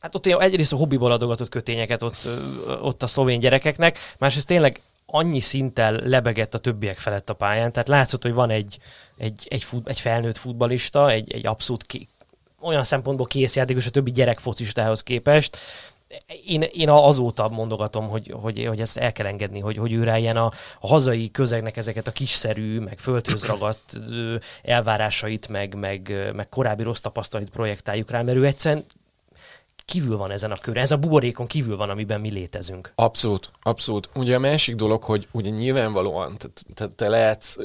[0.00, 2.28] hát ott egyrészt a hobbiból adogatott kötényeket ott,
[2.80, 7.88] ott a szlovén gyerekeknek, másrészt tényleg annyi szinttel lebegett a többiek felett a pályán, tehát
[7.88, 8.78] látszott, hogy van egy,
[9.16, 12.08] egy, egy, fut, egy felnőtt futbalista, egy, egy abszolút ki,
[12.60, 15.56] olyan szempontból kész játékos a többi gyerek focistához képest.
[16.46, 20.18] Én, én azóta mondogatom, hogy, hogy, hogy ezt el kell engedni, hogy, hogy ő rá
[20.18, 23.96] ilyen a, a hazai közegnek ezeket a kiszerű, meg földhöz ragadt
[24.62, 28.84] elvárásait, meg, meg, meg korábbi rossz tapasztalat projektáljuk rá, mert ő egyszerűen
[29.84, 32.92] kívül van ezen a körön, ez a buborékon kívül van, amiben mi létezünk.
[32.94, 34.10] Abszolút, abszolút.
[34.14, 37.64] Ugye a másik dolog, hogy ugye nyilvánvalóan, te, te, te lehetsz, ö,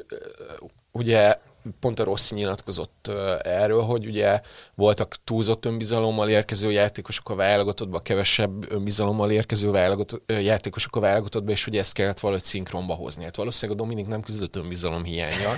[0.92, 1.36] ugye
[1.80, 4.42] pont a Rossi nyilatkozott erről, hogy ugye
[4.76, 11.64] voltak túlzott önbizalommal érkező játékosok a válogatottba, kevesebb önbizalommal érkező válogatott, játékosok a válogatottba, és
[11.64, 13.24] hogy ezt kellett valahogy szinkronba hozni.
[13.24, 15.56] Hát valószínűleg a Dominik nem küzdött önbizalom hiányjal,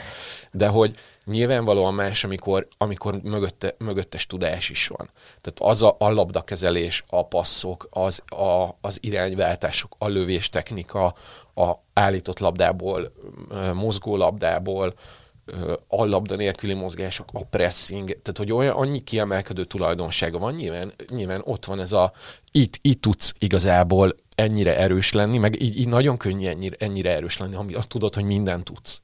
[0.52, 5.10] de hogy nyilvánvalóan más, amikor, amikor mögötte, mögöttes tudás is van.
[5.41, 11.15] Tehát az a, a labdakezelés, a passzok, az, a, az irányváltások, a lövés technika,
[11.56, 13.12] a állított labdából,
[13.74, 14.93] mozgó labdából,
[15.48, 20.94] ö, a labda nélküli mozgások, a pressing, tehát hogy olyan annyi kiemelkedő tulajdonsága van, nyilván,
[21.10, 22.12] nyilván ott van ez a,
[22.52, 27.38] itt, itt tudsz igazából ennyire erős lenni, meg így, így nagyon könnyű ennyire, ennyire erős
[27.38, 29.02] lenni, ami azt tudod, hogy mindent tudsz.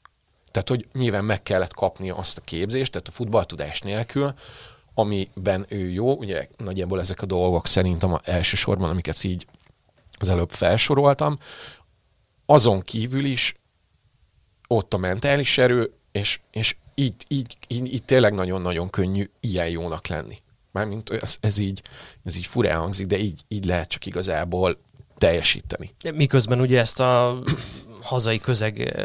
[0.51, 4.33] Tehát, hogy nyilván meg kellett kapnia azt a képzést, tehát a futballtudás nélkül,
[4.93, 9.47] amiben ő jó, ugye nagyjából ezek a dolgok szerintem elsősorban, amiket így
[10.19, 11.37] az előbb felsoroltam,
[12.45, 13.55] azon kívül is
[14.67, 20.07] ott a mentális erő, és, és így, így, így, így tényleg nagyon-nagyon könnyű ilyen jónak
[20.07, 20.37] lenni.
[20.71, 21.81] Mármint ez, ez így,
[22.23, 24.77] ez így furán hangzik, de így, így lehet csak igazából
[25.17, 25.89] teljesíteni.
[26.13, 27.43] Miközben ugye ezt a
[28.03, 29.03] hazai közeg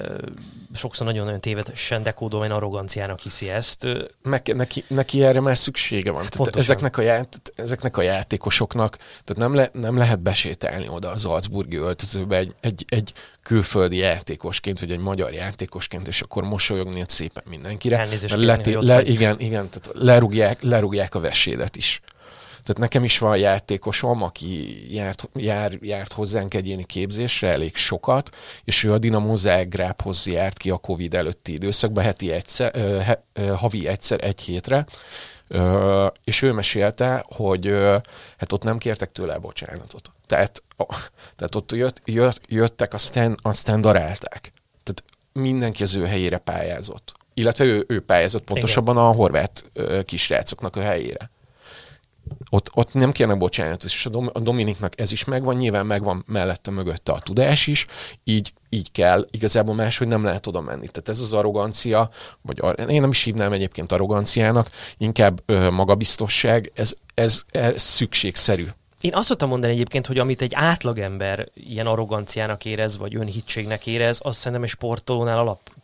[0.74, 3.86] sokszor nagyon-nagyon tévedesen dekódolva arroganciának hiszi ezt.
[4.22, 6.26] Meg, neki, neki erre már szüksége van.
[6.28, 11.20] Tehát ezeknek, a ját, ezeknek a játékosoknak, tehát nem, le, nem lehet besétálni oda az
[11.20, 17.42] Salzburgi öltözőbe egy, egy, egy külföldi játékosként, vagy egy magyar játékosként, és akkor mosolyogni szépen
[17.48, 17.98] mindenkire.
[17.98, 22.00] Elnézést kérni, leti, le, igen, igen, tehát lerúgják, lerúgják a vesédet is.
[22.68, 28.84] Tehát nekem is van játékosom, aki járt, jár, járt hozzánk egyéni képzésre elég sokat, és
[28.84, 33.46] ő a Dinamo Zágrábhoz járt ki a Covid előtti időszakban, heti egyszer, ö, he, ö,
[33.46, 34.86] havi egyszer, egy hétre,
[35.50, 37.96] Ö, és ő mesélte, hogy ö,
[38.36, 40.10] hát ott nem kértek tőle bocsánatot.
[40.26, 40.62] Tehát,
[41.36, 44.52] tehát ott jött, jött, jöttek, aztán, aztán darálták.
[44.82, 47.14] Tehát mindenki az ő helyére pályázott.
[47.34, 49.70] Illetve ő, ő pályázott pontosabban a horvát
[50.04, 51.30] kisrácoknak a helyére
[52.50, 56.24] ott, ott nem kérnek bocsánatot, és a, Dom- a Dominiknak ez is megvan, nyilván megvan
[56.26, 57.86] mellette mögötte a tudás is,
[58.24, 60.88] így, így kell, igazából máshogy nem lehet oda menni.
[60.88, 62.10] Tehát ez az arrogancia,
[62.42, 68.66] vagy ar- én nem is hívnám egyébként arroganciának, inkább ö, magabiztosság, ez, ez, ez szükségszerű.
[69.00, 74.20] Én azt szoktam mondani egyébként, hogy amit egy átlagember ilyen arroganciának érez, vagy önhitségnek érez,
[74.22, 75.38] az szerintem egy sportolónál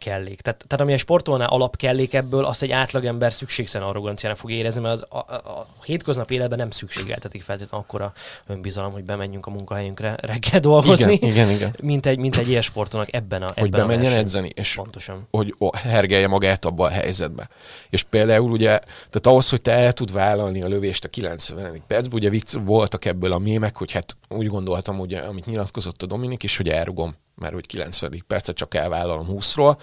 [0.06, 0.40] alapkellék.
[0.40, 4.94] Tehát, tehát ami egy sportolónál alapkellék ebből, azt egy átlagember szükségszerűen arroganciának fog érezni, mert
[4.94, 8.12] az a, a, a hétköznapi életben nem szükségeltetik feltétlenül akkora
[8.46, 11.76] önbizalom, hogy bemenjünk a munkahelyünkre reggel dolgozni, Igen, igen, igen.
[11.82, 14.24] mint egy, mint egy ilyen sportolónak ebben a Hogy ebben a bemenjen versenyben.
[14.24, 15.26] edzeni, és Pontosan.
[15.30, 17.48] hogy hergelje magát abba a helyzetbe.
[17.90, 21.82] És például ugye, tehát ahhoz, hogy te el tud vállalni a lövést a 90.
[21.86, 26.06] percben, ugye vicc, voltak ebből a mémek, hogy hát úgy gondoltam, ugye, amit nyilatkozott a
[26.06, 28.24] Dominik is, hogy elrugom, mert hogy 90.
[28.26, 29.76] percet csak elvállalom 20-ról,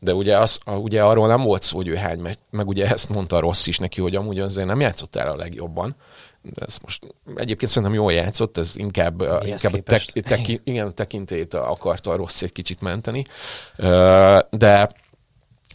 [0.00, 2.86] de ugye, az, a, ugye arról nem volt szó, hogy ő hány megy, meg ugye
[2.90, 5.96] ezt mondta Rossz is neki, hogy amúgy azért nem játszottál a legjobban.
[6.42, 7.06] De ezt most
[7.36, 10.28] egyébként szerintem jól játszott, ez inkább, a- Mihez inkább a tek, képest?
[10.28, 13.24] teki, igen, a tekintélyét akarta a Rossz egy kicsit menteni.
[13.76, 14.90] Ö, De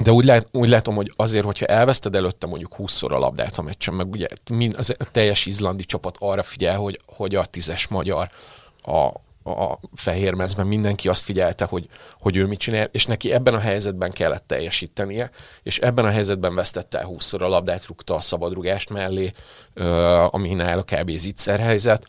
[0.03, 3.62] de úgy, lát, úgy látom, hogy azért, hogyha elveszted előtte mondjuk 20-szor a labdát a
[3.62, 7.88] meccsen, meg ugye mind, az, a teljes izlandi csapat arra figyel, hogy, hogy a tízes
[7.88, 8.29] magyar
[8.81, 9.07] a,
[9.43, 11.88] a fehér mezben mindenki azt figyelte, hogy,
[12.19, 15.32] hogy ő mit csinál, és neki ebben a helyzetben kellett teljesítenie,
[15.63, 19.32] és ebben a helyzetben vesztette el 20-szor a labdát, rúgta a szabadrugást mellé,
[20.30, 21.10] ami nála kb.
[21.10, 22.08] zicser helyzet,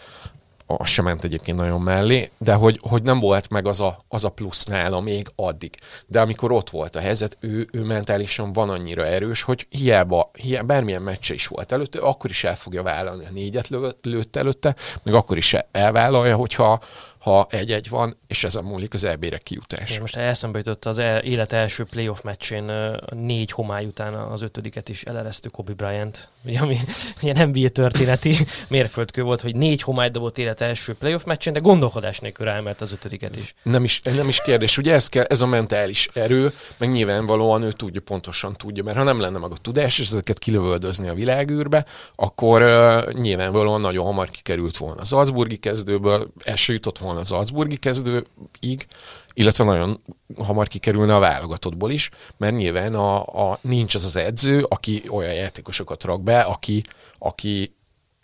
[0.79, 4.25] az sem ment egyébként nagyon mellé, de hogy, hogy nem volt meg az a, az
[4.25, 5.77] a plusz nála még addig.
[6.07, 10.67] De amikor ott volt a helyzet, ő, ő mentálisan van annyira erős, hogy hiába, hiába
[10.67, 13.69] bármilyen meccse is volt előtte, akkor is el fogja vállalni a négyet
[14.03, 16.81] lőtt előtte, meg akkor is elvállalja, hogyha
[17.23, 19.93] ha egy-egy van, és ezen múlik az EB-re kijutás.
[19.93, 22.73] Én most eszembe jutott az el, élet első playoff meccsén
[23.11, 26.29] négy homály után az ötödiket is eleresztő Kobe Bryant,
[26.61, 26.79] ami
[27.21, 28.37] ilyen NBA történeti
[28.69, 32.93] mérföldkő volt, hogy négy homály dobott élet első playoff meccsén, de gondolkodás nélkül elmert az
[32.93, 33.55] ötödiket is.
[33.63, 37.73] Nem is, nem is kérdés, ugye ez, kell, ez a mentális erő, meg nyilvánvalóan ő
[37.73, 41.87] tudja, pontosan tudja, mert ha nem lenne meg a tudás, és ezeket kilövöldözni a világűrbe,
[42.15, 47.29] akkor uh, nyilvánvalóan nagyon hamar kikerült volna az Salzburgi kezdőből, első jutott volna volna az
[47.29, 48.87] Salzburgi kezdőig,
[49.35, 50.01] illetve nagyon
[50.37, 55.35] hamar kikerülne a válogatottból is, mert nyilván a, a, nincs az az edző, aki olyan
[55.35, 56.83] játékosokat rak be, aki,
[57.19, 57.75] aki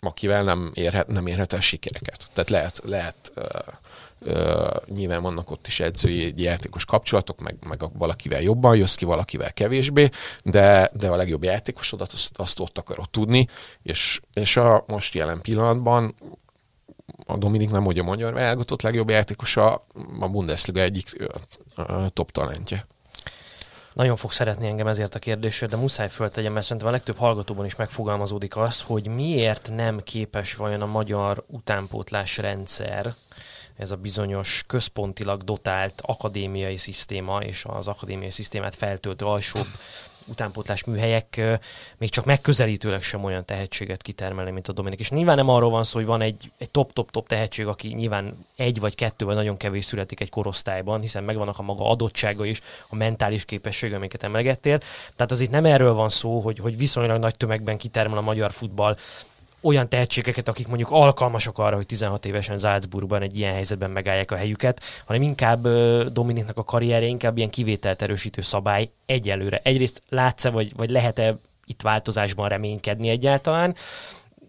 [0.01, 2.27] akivel nem érhet, nem érhet el sikereket.
[2.33, 3.45] Tehát lehet, lehet uh,
[4.19, 9.05] uh, nyilván vannak ott is edzői játékos kapcsolatok, meg, meg a, valakivel jobban jössz ki,
[9.05, 10.09] valakivel kevésbé,
[10.43, 13.47] de, de a legjobb játékosodat azt, azt ott akarod tudni,
[13.83, 16.15] és, és a most jelen pillanatban
[17.25, 19.85] a Dominik nem, hogy a magyar válogatott legjobb játékosa,
[20.19, 21.29] a Bundesliga egyik
[22.07, 22.87] top talentje.
[23.93, 27.65] Nagyon fog szeretni engem ezért a kérdésért, de muszáj föltegyem, mert szerintem a legtöbb hallgatóban
[27.65, 33.13] is megfogalmazódik az, hogy miért nem képes vajon a magyar utánpótlás rendszer,
[33.77, 39.67] ez a bizonyos központilag dotált akadémiai szisztéma és az akadémiai szisztémát feltöltő alsóbb
[40.29, 41.41] utánpótlás műhelyek
[41.97, 44.99] még csak megközelítőleg sem olyan tehetséget kitermelni, mint a Dominik.
[44.99, 48.95] És nyilván nem arról van szó, hogy van egy, top-top-top tehetség, aki nyilván egy vagy
[48.95, 53.45] kettő vagy nagyon kevés születik egy korosztályban, hiszen megvannak a maga adottsága is, a mentális
[53.45, 54.77] képessége, amiket emlegettél.
[55.15, 58.51] Tehát az itt nem erről van szó, hogy, hogy viszonylag nagy tömegben kitermel a magyar
[58.51, 58.97] futball
[59.61, 64.35] olyan tehetségeket, akik mondjuk alkalmasak arra, hogy 16 évesen Salzburgban egy ilyen helyzetben megállják a
[64.35, 65.67] helyüket, hanem inkább
[66.11, 69.59] Dominiknak a karrierje inkább ilyen kivételt erősítő szabály egyelőre.
[69.63, 73.75] Egyrészt látsz-e, vagy, vagy lehet-e itt változásban reménykedni egyáltalán,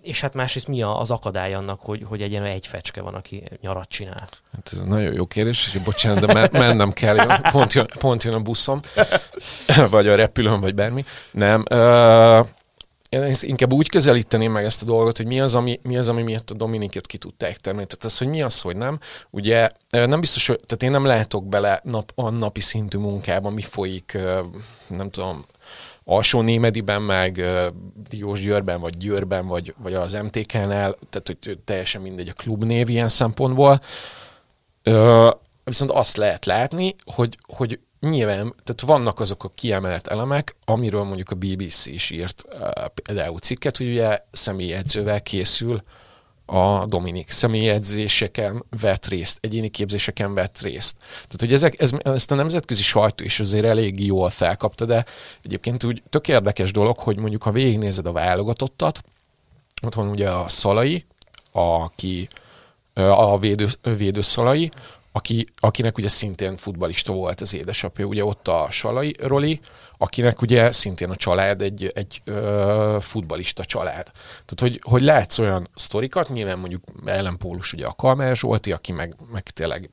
[0.03, 3.89] és hát másrészt mi az akadály annak, hogy, hogy egy egy fecske van, aki nyarat
[3.89, 4.29] csinál?
[4.53, 8.35] Hát ez nagyon jó kérdés, és bocsánat, de mennem kell, jön, pont, jön, pont jön
[8.35, 8.81] a buszom,
[9.91, 11.05] vagy a repülőm, vagy bármi.
[11.31, 12.47] Nem, uh,
[13.11, 16.23] én inkább úgy közelíteném meg ezt a dolgot, hogy mi az, ami, mi az, ami
[16.23, 17.77] miatt a Dominiket ki tudták tenni.
[17.77, 18.99] Tehát az, hogy mi az, hogy nem.
[19.31, 23.63] Ugye nem biztos, hogy, tehát én nem látok bele nap, a napi szintű munkában, mi
[23.63, 24.19] folyik,
[24.89, 25.45] nem tudom,
[26.05, 27.45] alsó némediben, meg
[28.09, 33.09] Diós Győrben, vagy Győrben, vagy, vagy az MTK-nál, tehát hogy teljesen mindegy a klubnév ilyen
[33.09, 33.81] szempontból.
[35.65, 41.31] Viszont azt lehet látni, hogy, hogy nyilván, tehát vannak azok a kiemelt elemek, amiről mondjuk
[41.31, 45.83] a BBC is írt uh, például cikket, hogy ugye személyedzővel készül
[46.53, 50.97] a Dominik személyedzéseken vett részt, egyéni képzéseken vett részt.
[50.99, 55.05] Tehát, hogy ezek, ez, ezt a nemzetközi sajtó is azért elég jól felkapta, de
[55.43, 59.03] egyébként úgy tök érdekes dolog, hogy mondjuk ha végignézed a válogatottat,
[59.83, 61.05] ott van ugye a Szalai,
[61.53, 62.29] aki
[62.95, 64.71] a védő, védőszalai,
[65.13, 69.61] aki, akinek ugye szintén futbalista volt az édesapja, ugye ott a Salai Roli,
[69.93, 74.11] akinek ugye szintén a család egy, egy ö, futbalista család.
[74.45, 79.17] Tehát, hogy, hogy látsz olyan sztorikat, nyilván mondjuk ellenpólus ugye a Kalmár Zsolti, aki meg,
[79.33, 79.91] meg tényleg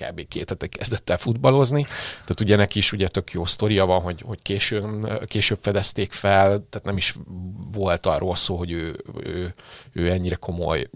[0.00, 0.28] kb.
[0.28, 4.22] két hete kezdett el futballozni, tehát ugye neki is ugye tök jó sztoria van, hogy,
[4.26, 7.14] hogy később, később fedezték fel, tehát nem is
[7.72, 9.54] volt arról szó, hogy ő, ő,
[9.92, 10.90] ő ennyire komoly,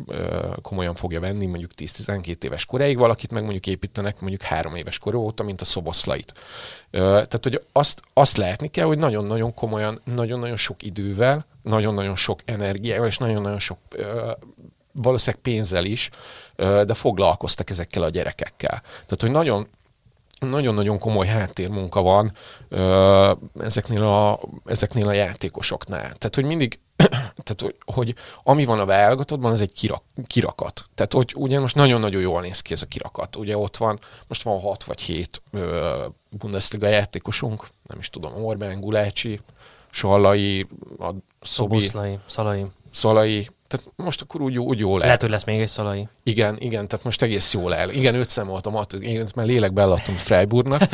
[0.63, 5.15] komolyan fogja venni, mondjuk 10-12 éves koráig valakit, meg mondjuk építenek mondjuk három éves kor
[5.15, 6.33] óta, mint a szoboszlait.
[6.91, 13.07] Tehát, hogy azt, azt látni kell, hogy nagyon-nagyon komolyan, nagyon-nagyon sok idővel, nagyon-nagyon sok energiával,
[13.07, 13.79] és nagyon-nagyon sok
[14.93, 16.11] valószínűleg pénzzel is,
[16.57, 18.81] de foglalkoztak ezekkel a gyerekekkel.
[18.81, 19.69] Tehát, hogy nagyon
[20.39, 22.33] nagyon-nagyon komoly háttérmunka van
[23.61, 26.03] ezeknél a, ezeknél a játékosoknál.
[26.03, 26.79] Tehát, hogy mindig,
[27.45, 30.85] tehát, hogy, hogy ami van a válogatottban, az egy kirak, kirakat.
[30.95, 33.37] Tehát, hogy ugye most nagyon-nagyon jól néz ki ez a kirakat.
[33.37, 35.43] Ugye ott van, most van hat vagy hét
[36.31, 39.41] Bundesliga játékosunk, nem is tudom, Orbán, Gulácsi,
[39.91, 40.67] Sallai,
[40.99, 42.67] a Szobi, Szoboszlai, Szalai.
[42.91, 45.07] Szalai, tehát most akkor úgy, úgy jól el.
[45.07, 46.09] Lehet, hogy lesz még egy szalai.
[46.23, 47.91] Igen, igen, tehát most egész jól el.
[47.91, 50.83] Igen, őt számoltam, én már lélekbe eladtam Freiburgnak.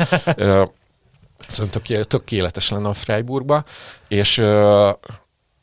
[1.47, 3.63] Szerintem tök, tökéletes lenne a Freiburgba,
[4.07, 4.89] és ö,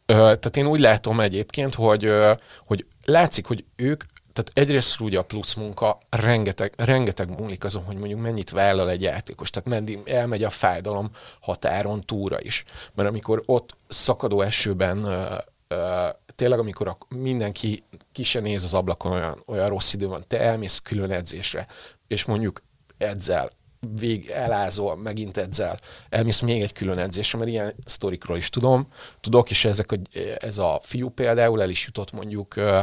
[0.07, 2.33] ö, tehát én úgy látom egyébként, hogy, ö,
[2.67, 7.97] hogy látszik, hogy ők tehát egyrészt ugye a plusz munka rengeteg, rengeteg múlik azon, hogy
[7.97, 11.11] mondjuk mennyit vállal egy játékos, tehát meddig elmegy a fájdalom
[11.41, 12.65] határon túra is.
[12.95, 15.35] Mert amikor ott szakadó esőben ö,
[15.69, 16.09] ö,
[16.39, 20.41] tényleg, amikor a, mindenki ki se néz az ablakon, olyan, olyan rossz idő van, te
[20.41, 21.67] elmész külön edzésre,
[22.07, 22.63] és mondjuk
[22.99, 23.51] edzel,
[23.99, 25.79] vég elázol, megint edzel,
[26.09, 28.87] elmész még egy külön edzésre, mert ilyen sztorikról is tudom,
[29.21, 29.97] tudok, és ezek a,
[30.39, 32.81] ez a fiú például el is jutott mondjuk ö,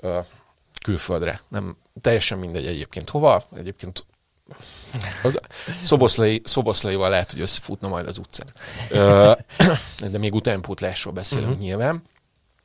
[0.00, 0.20] ö,
[0.84, 1.40] külföldre.
[1.48, 4.06] Nem, teljesen mindegy egyébként hova, egyébként
[5.82, 8.46] Szoboszlai, Szoboszlaival lehet, hogy összefutna majd az utcán.
[10.10, 11.62] De még utánpótlásról beszélünk uh-huh.
[11.62, 12.02] nyilván.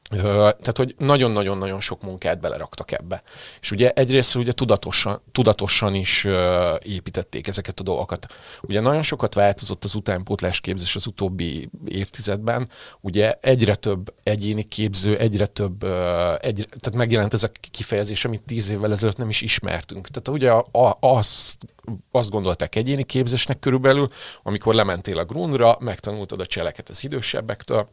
[0.09, 3.23] Tehát, hogy nagyon-nagyon-nagyon sok munkát beleraktak ebbe.
[3.61, 6.27] És ugye egyrészt ugye tudatosan, tudatosan is
[6.81, 8.33] építették ezeket a dolgokat.
[8.61, 12.69] Ugye nagyon sokat változott az utánpótlás képzés az utóbbi évtizedben.
[13.01, 15.83] Ugye egyre több egyéni képző, egyre több,
[16.39, 20.07] egyre, tehát megjelent ez a kifejezés, amit tíz évvel ezelőtt nem is ismertünk.
[20.07, 21.57] Tehát ugye a, a, azt
[22.11, 24.07] azt gondolták egyéni képzésnek körülbelül,
[24.43, 27.87] amikor lementél a grundra, megtanultad a cseleket az idősebbektől,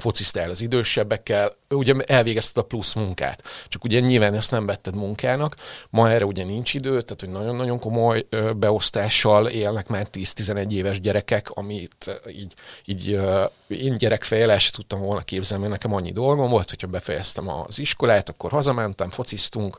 [0.00, 3.42] focisztál az idősebbekkel, ugye elvégezted a plusz munkát.
[3.68, 5.56] Csak ugye nyilván ezt nem vetted munkának,
[5.90, 8.26] ma erre ugye nincs idő, tehát hogy nagyon-nagyon komoly
[8.56, 13.20] beosztással élnek már 10-11 éves gyerekek, amit így, így
[13.66, 18.28] én gyerekfejjel el tudtam volna képzelni, mert nekem annyi dolgom volt, hogyha befejeztem az iskolát,
[18.28, 19.78] akkor hazamentem, fociztunk,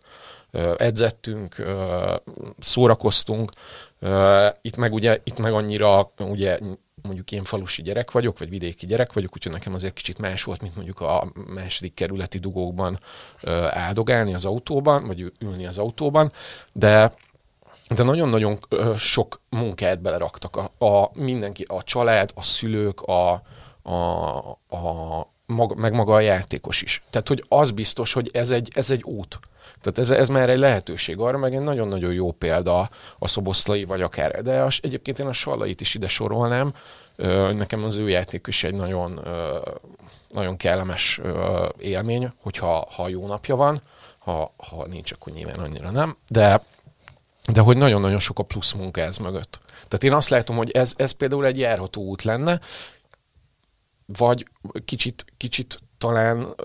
[0.77, 1.55] edzettünk,
[2.59, 3.51] szórakoztunk,
[4.61, 6.59] itt meg ugye, itt meg annyira ugye
[7.05, 10.61] mondjuk én falusi gyerek vagyok, vagy vidéki gyerek vagyok, úgyhogy nekem azért kicsit más volt,
[10.61, 12.99] mint mondjuk a második kerületi dugókban
[13.69, 16.31] áldogálni az autóban, vagy ülni az autóban,
[16.73, 17.13] de
[17.89, 18.59] de nagyon-nagyon
[18.97, 23.41] sok munkát beleraktak a, a mindenki, a család, a szülők, a,
[23.81, 24.37] a,
[24.69, 27.03] a maga, meg maga a játékos is.
[27.09, 29.39] Tehát, hogy az biztos, hogy ez egy, ez egy út.
[29.81, 32.89] Tehát ez, ez már egy lehetőség arra, meg egy nagyon-nagyon jó példa
[33.19, 34.41] a szoboszlai, vagy akár.
[34.41, 36.73] De az, egyébként én a Sallait is ide sorolnám.
[37.51, 39.19] Nekem az ő játék is egy nagyon,
[40.29, 41.21] nagyon kellemes
[41.77, 43.81] élmény, hogyha ha jó napja van,
[44.19, 46.17] ha, ha nincs, akkor nyilván annyira nem.
[46.27, 46.61] De,
[47.51, 49.59] de hogy nagyon-nagyon sok a plusz munka ez mögött.
[49.73, 52.59] Tehát én azt látom, hogy ez, ez például egy járható út lenne,
[54.05, 54.47] vagy
[54.85, 56.55] kicsit, kicsit talán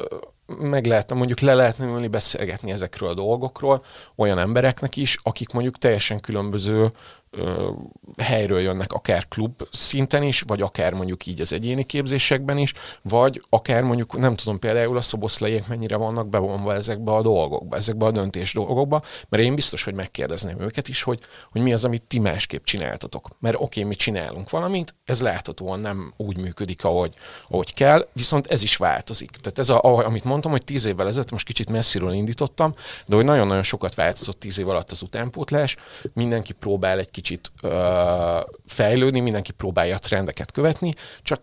[0.46, 3.84] meg lehetne, mondjuk le lehetne ülni, beszélgetni ezekről a dolgokról
[4.14, 6.90] olyan embereknek is, akik mondjuk teljesen különböző
[7.30, 7.70] ö,
[8.18, 12.72] helyről jönnek, akár klub szinten is, vagy akár mondjuk így az egyéni képzésekben is,
[13.02, 18.06] vagy akár mondjuk, nem tudom, például a szoboszlaiek mennyire vannak bevonva ezekbe a dolgokba, ezekbe
[18.06, 21.18] a döntés dolgokba, mert én biztos, hogy megkérdezném őket is, hogy,
[21.50, 23.28] hogy mi az, amit ti másképp csináltatok.
[23.38, 27.14] Mert oké, okay, mi csinálunk valamit, ez láthatóan nem úgy működik, ahogy,
[27.48, 29.30] ahogy kell, viszont ez is változik.
[29.30, 32.74] Tehát ez, a, amit mondtam, hogy tíz évvel ezelőtt, most kicsit messziről indítottam,
[33.06, 35.76] de hogy nagyon-nagyon sokat változott tíz év alatt az utánpótlás,
[36.12, 41.40] mindenki próbál egy kicsit ö, fejlődni, mindenki próbálja a trendeket követni, csak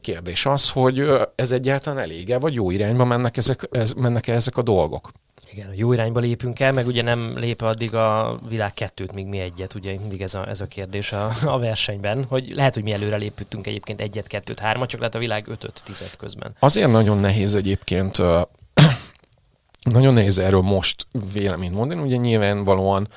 [0.00, 4.56] kérdés az, hogy ez egyáltalán elége, vagy jó irányba mennek ezek, ez, mennek -e ezek
[4.56, 5.10] a dolgok.
[5.52, 9.38] Igen, jó irányba lépünk el, meg ugye nem lép addig a világ kettőt, míg mi
[9.38, 12.92] egyet, ugye mindig ez a, ez a kérdés a, a versenyben, hogy lehet, hogy mi
[12.92, 16.56] előre léptünk egyébként egyet, kettőt, hármat, csak lehet a világ ötöt, tizet közben.
[16.58, 18.22] Azért nagyon nehéz egyébként,
[19.96, 23.08] nagyon nehéz erről most véleményt mondani, ugye nyilvánvalóan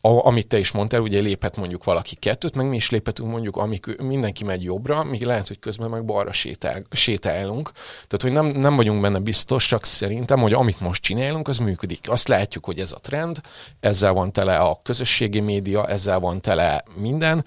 [0.00, 3.56] a, amit te is mondtál, ugye léphet mondjuk valaki kettőt, meg mi is léphetünk mondjuk,
[3.56, 7.70] amik mindenki megy jobbra, míg lehet, hogy közben meg balra sétál, sétálunk.
[8.06, 12.10] Tehát, hogy nem, nem vagyunk benne biztos, csak szerintem, hogy amit most csinálunk, az működik.
[12.10, 13.40] Azt látjuk, hogy ez a trend,
[13.80, 17.44] ezzel van tele a közösségi média, ezzel van tele minden,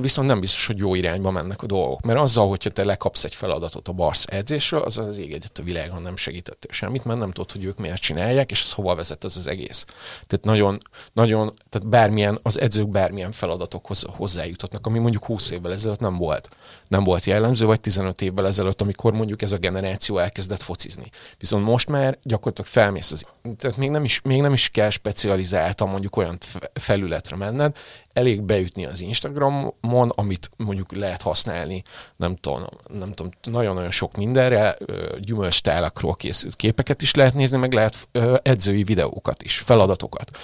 [0.00, 2.00] viszont nem biztos, hogy jó irányba mennek a dolgok.
[2.00, 5.62] Mert azzal, hogyha te lekapsz egy feladatot a Barsz edzésről, az az ég egyet a
[5.62, 9.24] világon nem segített semmit, mert nem tudod, hogy ők miért csinálják, és ez hova vezet
[9.24, 9.84] ez az egész.
[10.26, 16.00] Tehát nagyon, nagyon, tehát bármilyen, az edzők bármilyen feladatokhoz hozzájuthatnak, ami mondjuk 20 évvel ezelőtt
[16.00, 16.48] nem volt.
[16.94, 21.10] Nem volt jellemző, vagy 15 évvel ezelőtt, amikor mondjuk ez a generáció elkezdett focizni.
[21.38, 23.26] Viszont most már gyakorlatilag felmész az,
[23.58, 26.38] tehát még nem is, még nem is kell specializáltan mondjuk olyan
[26.72, 27.76] felületre menned,
[28.12, 31.82] elég beütni az Instagramon, amit mondjuk lehet használni,
[32.16, 34.76] nem tudom, nem tudom, nagyon-nagyon sok mindenre,
[35.20, 38.08] gyümölcstálakról készült képeket is lehet nézni, meg lehet
[38.42, 40.38] edzői videókat is, feladatokat.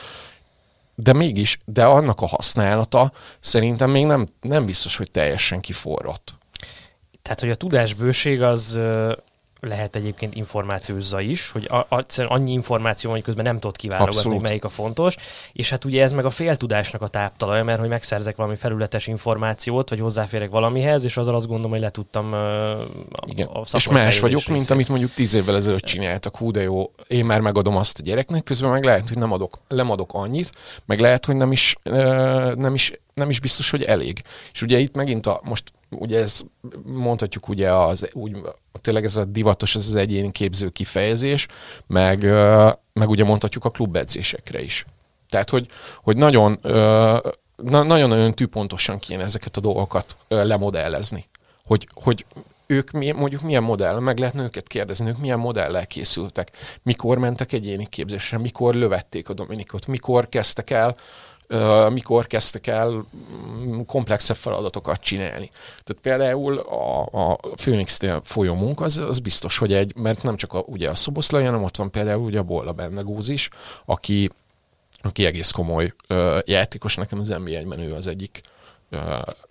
[0.95, 6.39] De mégis, de annak a használata szerintem még nem, nem biztos, hogy teljesen kiforrott.
[7.23, 8.81] Tehát, hogy a tudásbőség az
[9.61, 14.41] lehet egyébként információzza is, hogy a, a, annyi információ, hogy közben nem tudod kiválogatni, hogy
[14.41, 15.16] melyik a fontos,
[15.53, 19.89] és hát ugye ez meg a féltudásnak a táptalaja, mert hogy megszerzek valami felületes információt,
[19.89, 22.77] vagy hozzáférek valamihez, és azzal azt gondolom, hogy letudtam a,
[23.27, 23.47] Igen.
[23.47, 24.55] a És más vagyok, részét.
[24.55, 28.03] mint amit mondjuk tíz évvel ezelőtt csináltak, hú de jó, én már megadom azt a
[28.03, 30.53] gyereknek, közben meg lehet, hogy nem adok, nem adok annyit,
[30.85, 31.77] meg lehet, hogy nem is,
[32.55, 34.23] nem is nem is biztos, hogy elég.
[34.53, 36.41] És ugye itt megint a, most ugye ez
[36.85, 38.37] mondhatjuk ugye az, úgy,
[38.81, 41.47] tényleg ez a divatos, ez az egyéni képző kifejezés,
[41.87, 42.23] meg,
[42.93, 44.85] meg ugye mondhatjuk a klubedzésekre is.
[45.29, 45.68] Tehát, hogy,
[46.03, 46.59] hogy nagyon,
[47.57, 51.29] nagyon-nagyon tűpontosan kéne ezeket a dolgokat lemodellezni.
[51.64, 52.25] Hogy, hogy
[52.66, 56.51] ők milyen, mondjuk milyen modell, meg lehetne őket kérdezni, ők milyen modellel készültek,
[56.83, 60.97] mikor mentek egyéni képzésre, mikor lövették a Dominikot, mikor kezdtek el
[61.89, 65.51] mikor kezdtek el mm, komplexebb feladatokat csinálni.
[65.85, 70.53] Tehát például a, a Phoenix-nél folyó munka, az, az biztos, hogy egy, mert nem csak
[70.53, 73.49] a, ugye a Szoboszlai, hanem ott van például ugye a Bolla Bennegúz is,
[73.85, 74.31] aki,
[75.03, 78.43] aki egész komoly ö, játékos, nekem az NBA-ben ő az egyik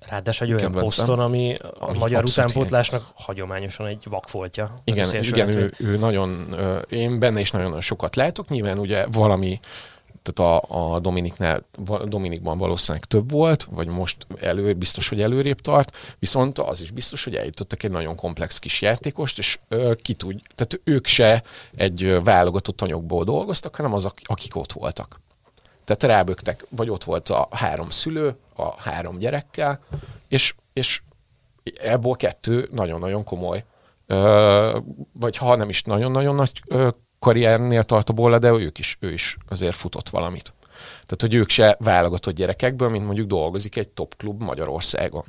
[0.10, 4.82] Ráadásul egy olyan poszton, ami a ami magyar utánpótlásnak hagyományosan egy vakfoltja.
[4.84, 6.56] Igen, igen ő, ő nagyon,
[6.90, 9.60] én benne is nagyon sokat látok, nyilván ugye valami
[10.22, 11.66] tehát a, a Dominiknál,
[12.06, 17.24] Dominikban valószínűleg több volt, vagy most elő, biztos, hogy előrébb tart, viszont az is biztos,
[17.24, 21.44] hogy eljutottak egy nagyon komplex kis játékost, és ö, ki tud, tehát ők se
[21.76, 25.20] egy válogatott anyagból dolgoztak, hanem az, akik ott voltak.
[25.86, 29.80] Tehát rábögtek, vagy ott volt a három szülő, a három gyerekkel,
[30.28, 31.02] és, és
[31.82, 33.66] ebből kettő nagyon-nagyon komoly,
[34.06, 34.80] ö,
[35.14, 36.90] vagy ha nem is nagyon-nagyon nagy ö,
[37.20, 40.54] karriernél tart a Bolla, de ők is, ő is azért futott valamit.
[40.92, 45.24] Tehát, hogy ők se válogatott gyerekekből, mint mondjuk dolgozik egy top klub Magyarországon.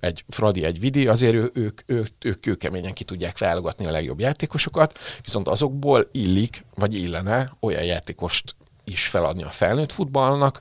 [0.00, 3.90] Egy Fradi, egy Vidi, azért ő, ők, ők, ők, ők keményen ki tudják válogatni a
[3.90, 10.60] legjobb játékosokat, viszont azokból illik, vagy illene olyan játékost is feladni a felnőtt futballnak,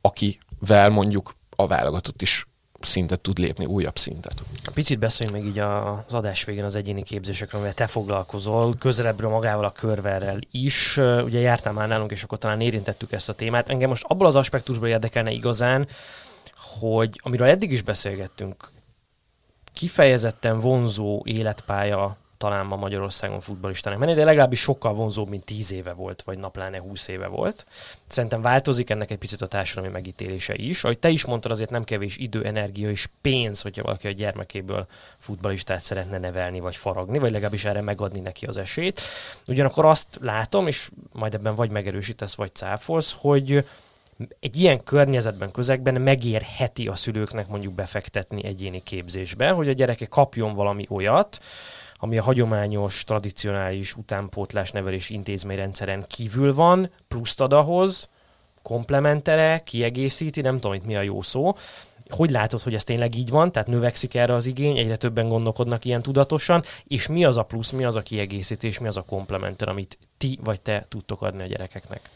[0.00, 2.47] akivel mondjuk a válogatott is
[2.80, 4.42] szintet tud lépni, újabb szintet.
[4.74, 9.64] Picit beszéljünk még így az adás végén az egyéni képzésekről, amivel te foglalkozol, közelebbről magával
[9.64, 10.96] a körverrel is.
[10.96, 13.68] Ugye jártál már nálunk, és akkor talán érintettük ezt a témát.
[13.68, 15.88] Engem most abból az aspektusból érdekelne igazán,
[16.80, 18.68] hogy amiről eddig is beszélgettünk,
[19.72, 25.92] kifejezetten vonzó életpálya talán ma Magyarországon futballistának menni, de legalábbis sokkal vonzóbb, mint 10 éve
[25.92, 27.66] volt, vagy napláne 20 éve volt.
[28.06, 30.84] Szerintem változik ennek egy picit a társadalmi megítélése is.
[30.84, 34.86] Ahogy te is mondtad, azért nem kevés idő, energia és pénz, hogyha valaki a gyermekéből
[35.18, 39.00] futballistát szeretne nevelni, vagy faragni, vagy legalábbis erre megadni neki az esélyt.
[39.46, 43.64] Ugyanakkor azt látom, és majd ebben vagy megerősítesz, vagy cáfolsz, hogy
[44.40, 50.54] egy ilyen környezetben, közegben megérheti a szülőknek mondjuk befektetni egyéni képzésbe, hogy a gyereke kapjon
[50.54, 51.40] valami olyat,
[51.98, 58.08] ami a hagyományos, tradicionális utánpótlás nevelés intézményrendszeren kívül van, pluszt ad ahhoz,
[58.62, 61.56] komplementere, kiegészíti, nem tudom, itt mi a jó szó.
[62.08, 63.52] Hogy látod, hogy ez tényleg így van?
[63.52, 67.70] Tehát növekszik erre az igény, egyre többen gondolkodnak ilyen tudatosan, és mi az a plusz,
[67.70, 71.46] mi az a kiegészítés, mi az a komplementer, amit ti vagy te tudtok adni a
[71.46, 72.10] gyerekeknek?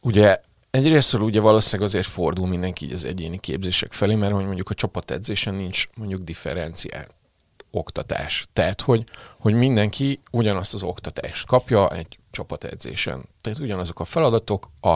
[0.00, 4.70] Ugye Egyrésztről ugye valószínűleg azért fordul mindenki így az egyéni képzések felé, mert hogy mondjuk
[4.70, 7.06] a csapatedzésen nincs mondjuk differenciál
[7.72, 8.46] oktatás.
[8.52, 9.04] Tehát, hogy,
[9.38, 13.24] hogy mindenki ugyanazt az oktatást kapja egy csapatedzésen.
[13.40, 14.92] Tehát ugyanazok a feladatok, a,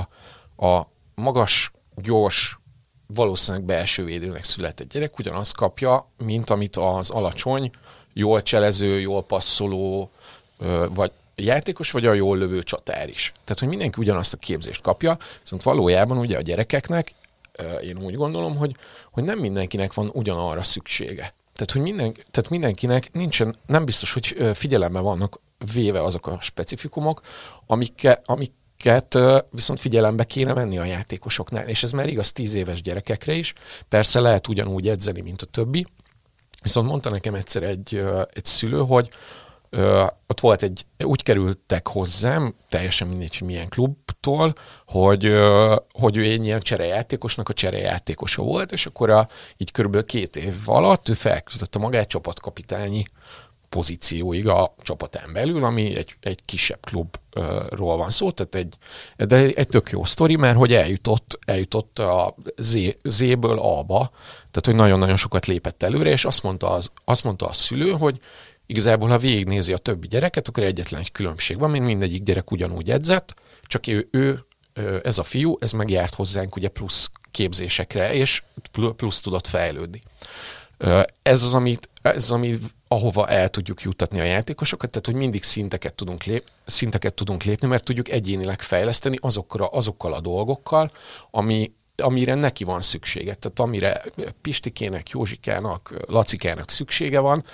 [0.66, 2.58] a magas, gyors,
[3.06, 7.70] valószínűleg belső védőnek született gyerek ugyanazt kapja, mint amit az alacsony,
[8.12, 10.10] jól cselező, jól passzoló,
[10.88, 13.32] vagy játékos, vagy a jól lövő csatár is.
[13.44, 17.14] Tehát, hogy mindenki ugyanazt a képzést kapja, viszont valójában ugye a gyerekeknek
[17.82, 18.76] én úgy gondolom, hogy,
[19.10, 21.34] hogy nem mindenkinek van ugyanarra szüksége.
[21.56, 25.40] Tehát, hogy minden, tehát mindenkinek nincsen, nem biztos, hogy figyelembe vannak
[25.72, 27.20] véve azok a specifikumok,
[27.66, 29.18] amikke, amiket
[29.50, 31.68] viszont figyelembe kéne venni a játékosoknál.
[31.68, 33.52] És ez már igaz tíz éves gyerekekre is.
[33.88, 35.86] Persze lehet ugyanúgy edzeni, mint a többi.
[36.62, 39.08] Viszont mondta nekem egyszer egy, egy szülő, hogy
[39.76, 44.54] ö, ott volt egy, úgy kerültek hozzám, teljesen mindegy, hogy milyen klubtól,
[44.86, 50.06] hogy, ö, hogy ő egy ilyen cserejátékosnak a cserejátékosa volt, és akkor a, így körülbelül
[50.06, 53.04] két év alatt ő felküzdött a magát csapatkapitányi
[53.68, 58.74] pozícióig a csapatán belül, ami egy, egy kisebb klubról van szó, tehát egy,
[59.28, 64.74] de egy, tök jó sztori, mert hogy eljutott, eljutott a Z, Z-ből A-ba, tehát hogy
[64.74, 68.18] nagyon-nagyon sokat lépett előre, és azt mondta, az, azt mondta a szülő, hogy
[68.66, 72.90] igazából, ha végignézi a többi gyereket, akkor egyetlen egy különbség van, mint mindegyik gyerek ugyanúgy
[72.90, 74.44] edzett, csak ő, ő
[75.02, 78.42] ez a fiú, ez megjárt hozzánk ugye plusz képzésekre, és
[78.96, 80.02] plusz tudott fejlődni.
[81.22, 85.42] Ez az, amit, ez az, amit ahova el tudjuk juttatni a játékosokat, tehát hogy mindig
[85.42, 90.90] szinteket tudunk, lép, szinteket tudunk lépni, mert tudjuk egyénileg fejleszteni azokkal, azokkal a dolgokkal,
[91.30, 93.34] ami, amire neki van szüksége.
[93.34, 94.02] Tehát amire
[94.40, 97.44] Pistikének, Józsikának, Lacikának szüksége van,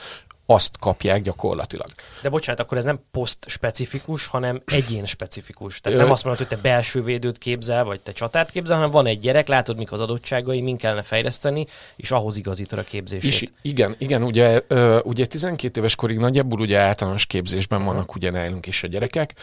[0.53, 1.87] azt kapják gyakorlatilag.
[2.23, 5.81] De bocsánat, akkor ez nem poszt specifikus, hanem egyén specifikus.
[5.81, 9.07] Tehát nem azt mondod, hogy te belső védőt képzel, vagy te csatárt képzel, hanem van
[9.07, 13.33] egy gyerek, látod, mik az adottságai, min kellene fejleszteni, és ahhoz igazítod a képzését.
[13.33, 14.61] És igen, igen, ugye,
[15.03, 19.35] ugye 12 éves korig nagyjából ugye általános képzésben vannak ugye nálunk is a gyerekek.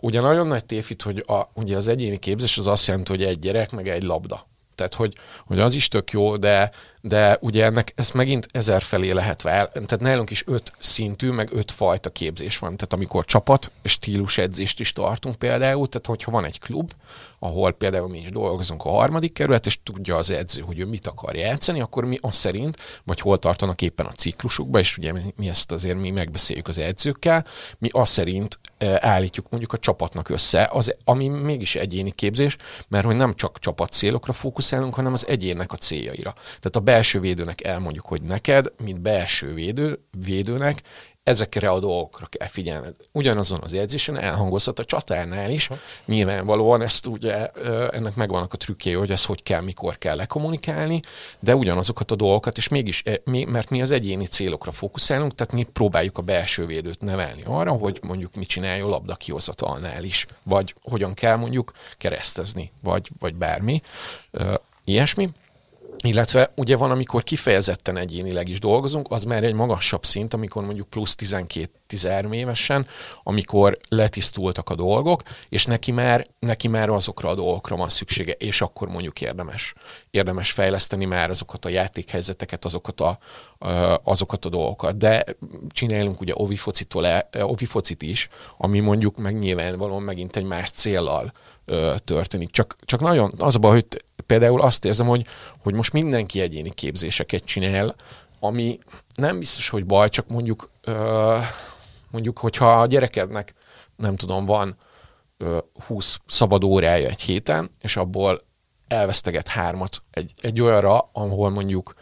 [0.00, 3.38] Ugye nagyon nagy tévhit, hogy a, ugye az egyéni képzés az azt jelenti, hogy egy
[3.38, 4.46] gyerek meg egy labda.
[4.74, 5.14] Tehát, hogy,
[5.46, 6.70] hogy az is tök jó, de
[7.06, 9.68] de ugye ennek ezt megint ezer felé lehet vál.
[9.72, 12.76] Tehát nálunk is öt szintű, meg öt fajta képzés van.
[12.76, 16.92] Tehát amikor csapat, stílus edzést is tartunk például, tehát hogyha van egy klub,
[17.44, 21.06] ahol például mi is dolgozunk a harmadik kerület, és tudja az edző, hogy ő mit
[21.06, 25.48] akar játszani, akkor mi azt szerint, vagy hol tartanak éppen a ciklusukban, és ugye mi
[25.48, 27.46] ezt azért mi megbeszéljük az edzőkkel,
[27.78, 32.56] mi azt szerint e, állítjuk mondjuk a csapatnak össze, az, ami mégis egyéni képzés,
[32.88, 36.32] mert hogy nem csak csapat célokra fókuszálunk, hanem az egyénnek a céljaira.
[36.32, 40.82] Tehát a belső védőnek elmondjuk, hogy neked, mint belső védő, védőnek
[41.22, 42.94] ezekre a dolgokra kell figyelned.
[43.12, 45.68] Ugyanazon az edzésen elhangozhat a csatárnál is.
[46.04, 47.46] Nyilvánvalóan ezt ugye,
[47.90, 51.00] ennek megvannak a trükkjei, hogy ez hogy kell, mikor kell lekommunikálni,
[51.40, 56.18] de ugyanazokat a dolgokat, és mégis, mert mi az egyéni célokra fókuszálunk, tehát mi próbáljuk
[56.18, 61.36] a belső védőt nevelni arra, hogy mondjuk mit csináljon labda kihozatalnál is, vagy hogyan kell
[61.36, 63.82] mondjuk keresztezni, vagy, vagy bármi.
[64.84, 65.28] Ilyesmi.
[66.06, 70.88] Illetve ugye van, amikor kifejezetten egyénileg is dolgozunk, az már egy magasabb szint, amikor mondjuk
[70.88, 72.86] plusz 12-13 évesen,
[73.22, 78.60] amikor letisztultak a dolgok, és neki már, neki már azokra a dolgokra van szüksége, és
[78.60, 79.74] akkor mondjuk érdemes,
[80.10, 83.18] érdemes fejleszteni már azokat a játékhelyzeteket, azokat a,
[84.02, 84.96] azokat a dolgokat.
[84.96, 85.24] De
[85.68, 91.32] csinálunk ugye ovi focitól, ovi focit is, ami mondjuk meg nyilvánvalóan megint egy más céllal
[92.04, 92.50] történik.
[92.50, 93.86] Csak, csak nagyon az a baj, hogy
[94.26, 95.26] például azt érzem, hogy,
[95.62, 97.94] hogy most mindenki egyéni képzéseket csinál,
[98.40, 98.78] ami
[99.14, 100.70] nem biztos, hogy baj, csak mondjuk,
[102.10, 103.54] mondjuk, hogyha a gyerekednek,
[103.96, 104.76] nem tudom, van
[105.86, 108.40] 20 szabad órája egy héten, és abból
[108.88, 111.94] elveszteget hármat egy, egy olyanra, ahol mondjuk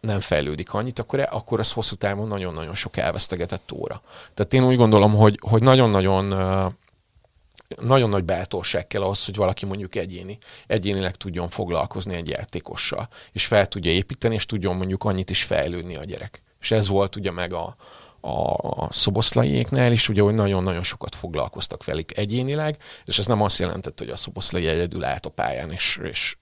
[0.00, 4.02] nem fejlődik annyit, akkor, e, akkor az hosszú távon nagyon-nagyon sok elvesztegetett óra.
[4.34, 6.32] Tehát én úgy gondolom, hogy, hogy nagyon-nagyon
[7.80, 13.46] nagyon nagy bátorság kell ahhoz, hogy valaki mondjuk egyéni, egyénileg tudjon foglalkozni egy játékossal, és
[13.46, 16.42] fel tudja építeni, és tudjon mondjuk annyit is fejlődni a gyerek.
[16.60, 17.76] És ez volt ugye meg a,
[18.20, 23.98] a szoboszlaiéknál is, ugye, hogy nagyon-nagyon sokat foglalkoztak velük egyénileg, és ez nem azt jelentett,
[23.98, 26.36] hogy a szoboszlai egyedül állt a pályán, és, és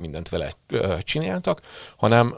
[0.00, 0.52] mindent vele
[1.00, 1.60] csináltak,
[1.96, 2.36] hanem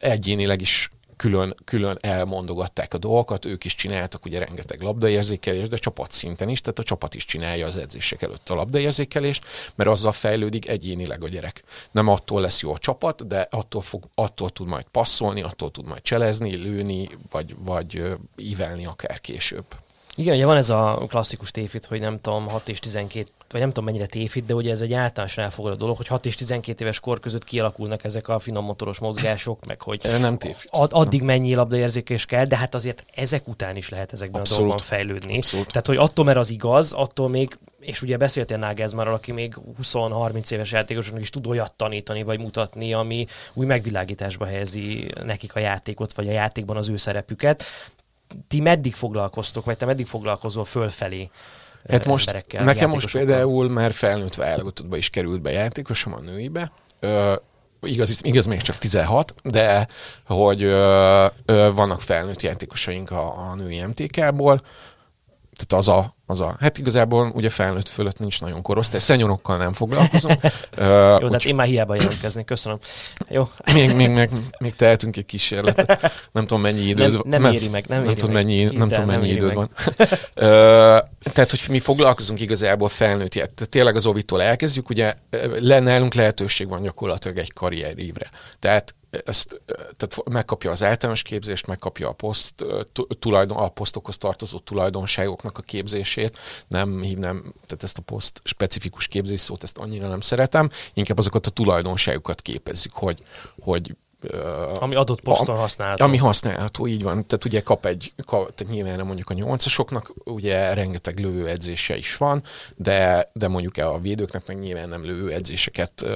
[0.00, 0.90] egyénileg is
[1.20, 6.60] külön, külön elmondogatták a dolgokat, ők is csináltak ugye rengeteg labdaérzékelést, de csapat szinten is,
[6.60, 9.44] tehát a csapat is csinálja az edzések előtt a labdaérzékelést,
[9.74, 11.62] mert azzal fejlődik egyénileg a gyerek.
[11.90, 15.86] Nem attól lesz jó a csapat, de attól, fog, attól tud majd passzolni, attól tud
[15.86, 18.02] majd cselezni, lőni, vagy, vagy
[18.36, 19.64] ívelni akár később.
[20.16, 23.68] Igen, ugye van ez a klasszikus tévhit, hogy nem tudom, 6 és 12, vagy nem
[23.68, 27.00] tudom mennyire tévhit, de ugye ez egy általánosan elfogadott dolog, hogy 6 és 12 éves
[27.00, 30.70] kor között kialakulnak ezek a finom motoros mozgások, meg hogy nem tévhit.
[30.72, 34.62] Ad, addig mennyi labdaérzékés kell, de hát azért ezek után is lehet ezekben Abszolút.
[34.62, 35.36] a dolgokban fejlődni.
[35.36, 35.66] Abszolút.
[35.66, 40.50] Tehát, hogy attól, mert az igaz, attól még és ugye beszéltél Nagelsmannról, aki még 20-30
[40.50, 46.12] éves játékosoknak is tud olyat tanítani, vagy mutatni, ami új megvilágításba helyezi nekik a játékot,
[46.12, 47.64] vagy a játékban az ő szerepüket
[48.48, 51.30] ti meddig foglalkoztok, vagy te meddig foglalkozol fölfelé
[51.88, 57.34] Hát most, nekem most például már felnőtt válogatottba is került be játékosom a nőibe, ö,
[57.82, 59.88] igaz, igaz még csak 16, de
[60.26, 64.62] hogy ö, ö, vannak felnőtt játékosaink a, a női MTK-ból,
[65.66, 69.72] tehát az a, az a, hát igazából ugye felnőtt fölött nincs nagyon korosztály, szenyorokkal nem
[69.72, 70.32] foglalkozom.
[70.76, 72.78] Jó, úgy, tehát én már hiába jelentkezni, köszönöm.
[73.28, 73.48] Jó.
[73.74, 76.12] Még, még, még, még tehetünk egy kísérletet.
[76.32, 77.22] Nem tudom, mennyi időd van.
[77.26, 78.44] Nem, nem éri meg, nem, nem éri tudom, meg.
[78.44, 79.56] Mennyi, nem tudom, mennyi időd meg.
[79.56, 79.70] van.
[81.32, 85.14] tehát, hogy mi foglalkozunk igazából felnőtt, tehát tényleg az ovitól elkezdjük, ugye
[85.60, 88.30] nálunk lehetőség van gyakorlatilag egy karrierívre.
[88.58, 88.94] Tehát
[89.24, 89.60] ezt
[89.96, 92.64] tehát megkapja az általános képzést, megkapja a, poszt,
[93.18, 96.38] tulajdon, a posztokhoz tartozó tulajdonságoknak a képzését.
[96.66, 101.46] Nem hívnám, tehát ezt a poszt specifikus képzés szót, ezt annyira nem szeretem, inkább azokat
[101.46, 103.22] a tulajdonságokat képezzük, hogy,
[103.60, 103.94] hogy
[104.74, 106.04] ami adott poszton használható.
[106.04, 107.26] Ami használható, így van.
[107.26, 112.42] Tehát ugye kap egy, kap, tehát nyilván mondjuk a nyolcasoknak ugye rengeteg lövőedzése is van,
[112.76, 116.06] de, de mondjuk a védőknek meg nyilván nem lövőedzéseket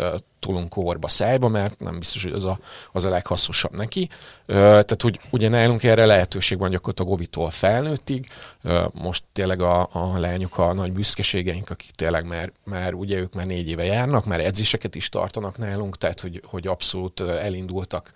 [0.45, 2.59] tolunk korba szájba, mert nem biztos, hogy az a,
[2.92, 4.09] az a leghasznosabb neki.
[4.47, 8.28] Tehát hogy ugye nálunk erre lehetőség van gyakorlatilag ovitól felnőttig.
[8.92, 13.47] Most tényleg a, a lányok a nagy büszkeségeink, akik tényleg már, már ugye ők már
[13.47, 18.12] négy éve járnak, már edzéseket is tartanak nálunk, tehát hogy, hogy abszolút elindultak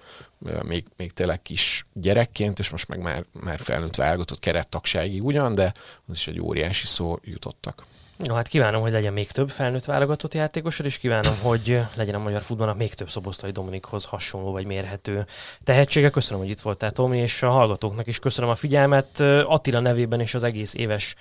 [0.62, 5.72] még, még tényleg kis gyerekként, és most meg már, már felnőtt válogatott kerettagságig ugyan, de
[6.08, 7.86] az is egy óriási szó jutottak.
[8.24, 12.18] No, hát kívánom, hogy legyen még több felnőtt válogatott játékosod, és kívánom, hogy legyen a
[12.18, 15.26] magyar futballnak még több Szoboszlai Dominikhoz hasonló vagy mérhető
[15.64, 16.10] tehetsége.
[16.10, 19.20] Köszönöm, hogy itt voltál, Tomi, és a hallgatóknak is köszönöm a figyelmet.
[19.44, 21.14] Attila nevében és az egész éves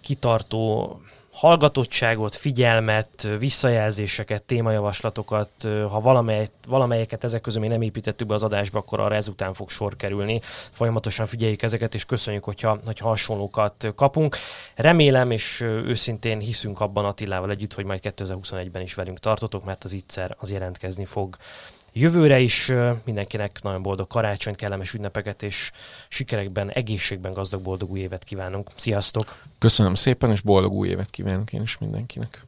[0.00, 1.00] kitartó
[1.32, 8.78] hallgatottságot, figyelmet, visszajelzéseket, témajavaslatokat, ha valamely, valamelyeket ezek közül még nem építettük be az adásba,
[8.78, 10.40] akkor arra ezután fog sor kerülni.
[10.70, 14.36] Folyamatosan figyeljük ezeket, és köszönjük, hogyha, hogyha hasonlókat kapunk.
[14.74, 19.92] Remélem, és őszintén hiszünk abban Attilával együtt, hogy majd 2021-ben is velünk tartotok, mert az
[19.92, 21.36] ígyszer az jelentkezni fog.
[21.92, 22.72] Jövőre is
[23.04, 25.70] mindenkinek nagyon boldog karácsony, kellemes ünnepeket, és
[26.08, 28.70] sikerekben, egészségben gazdag boldog új évet kívánunk.
[28.76, 29.42] Sziasztok!
[29.58, 32.44] Köszönöm szépen, és boldog új évet kívánok én is mindenkinek.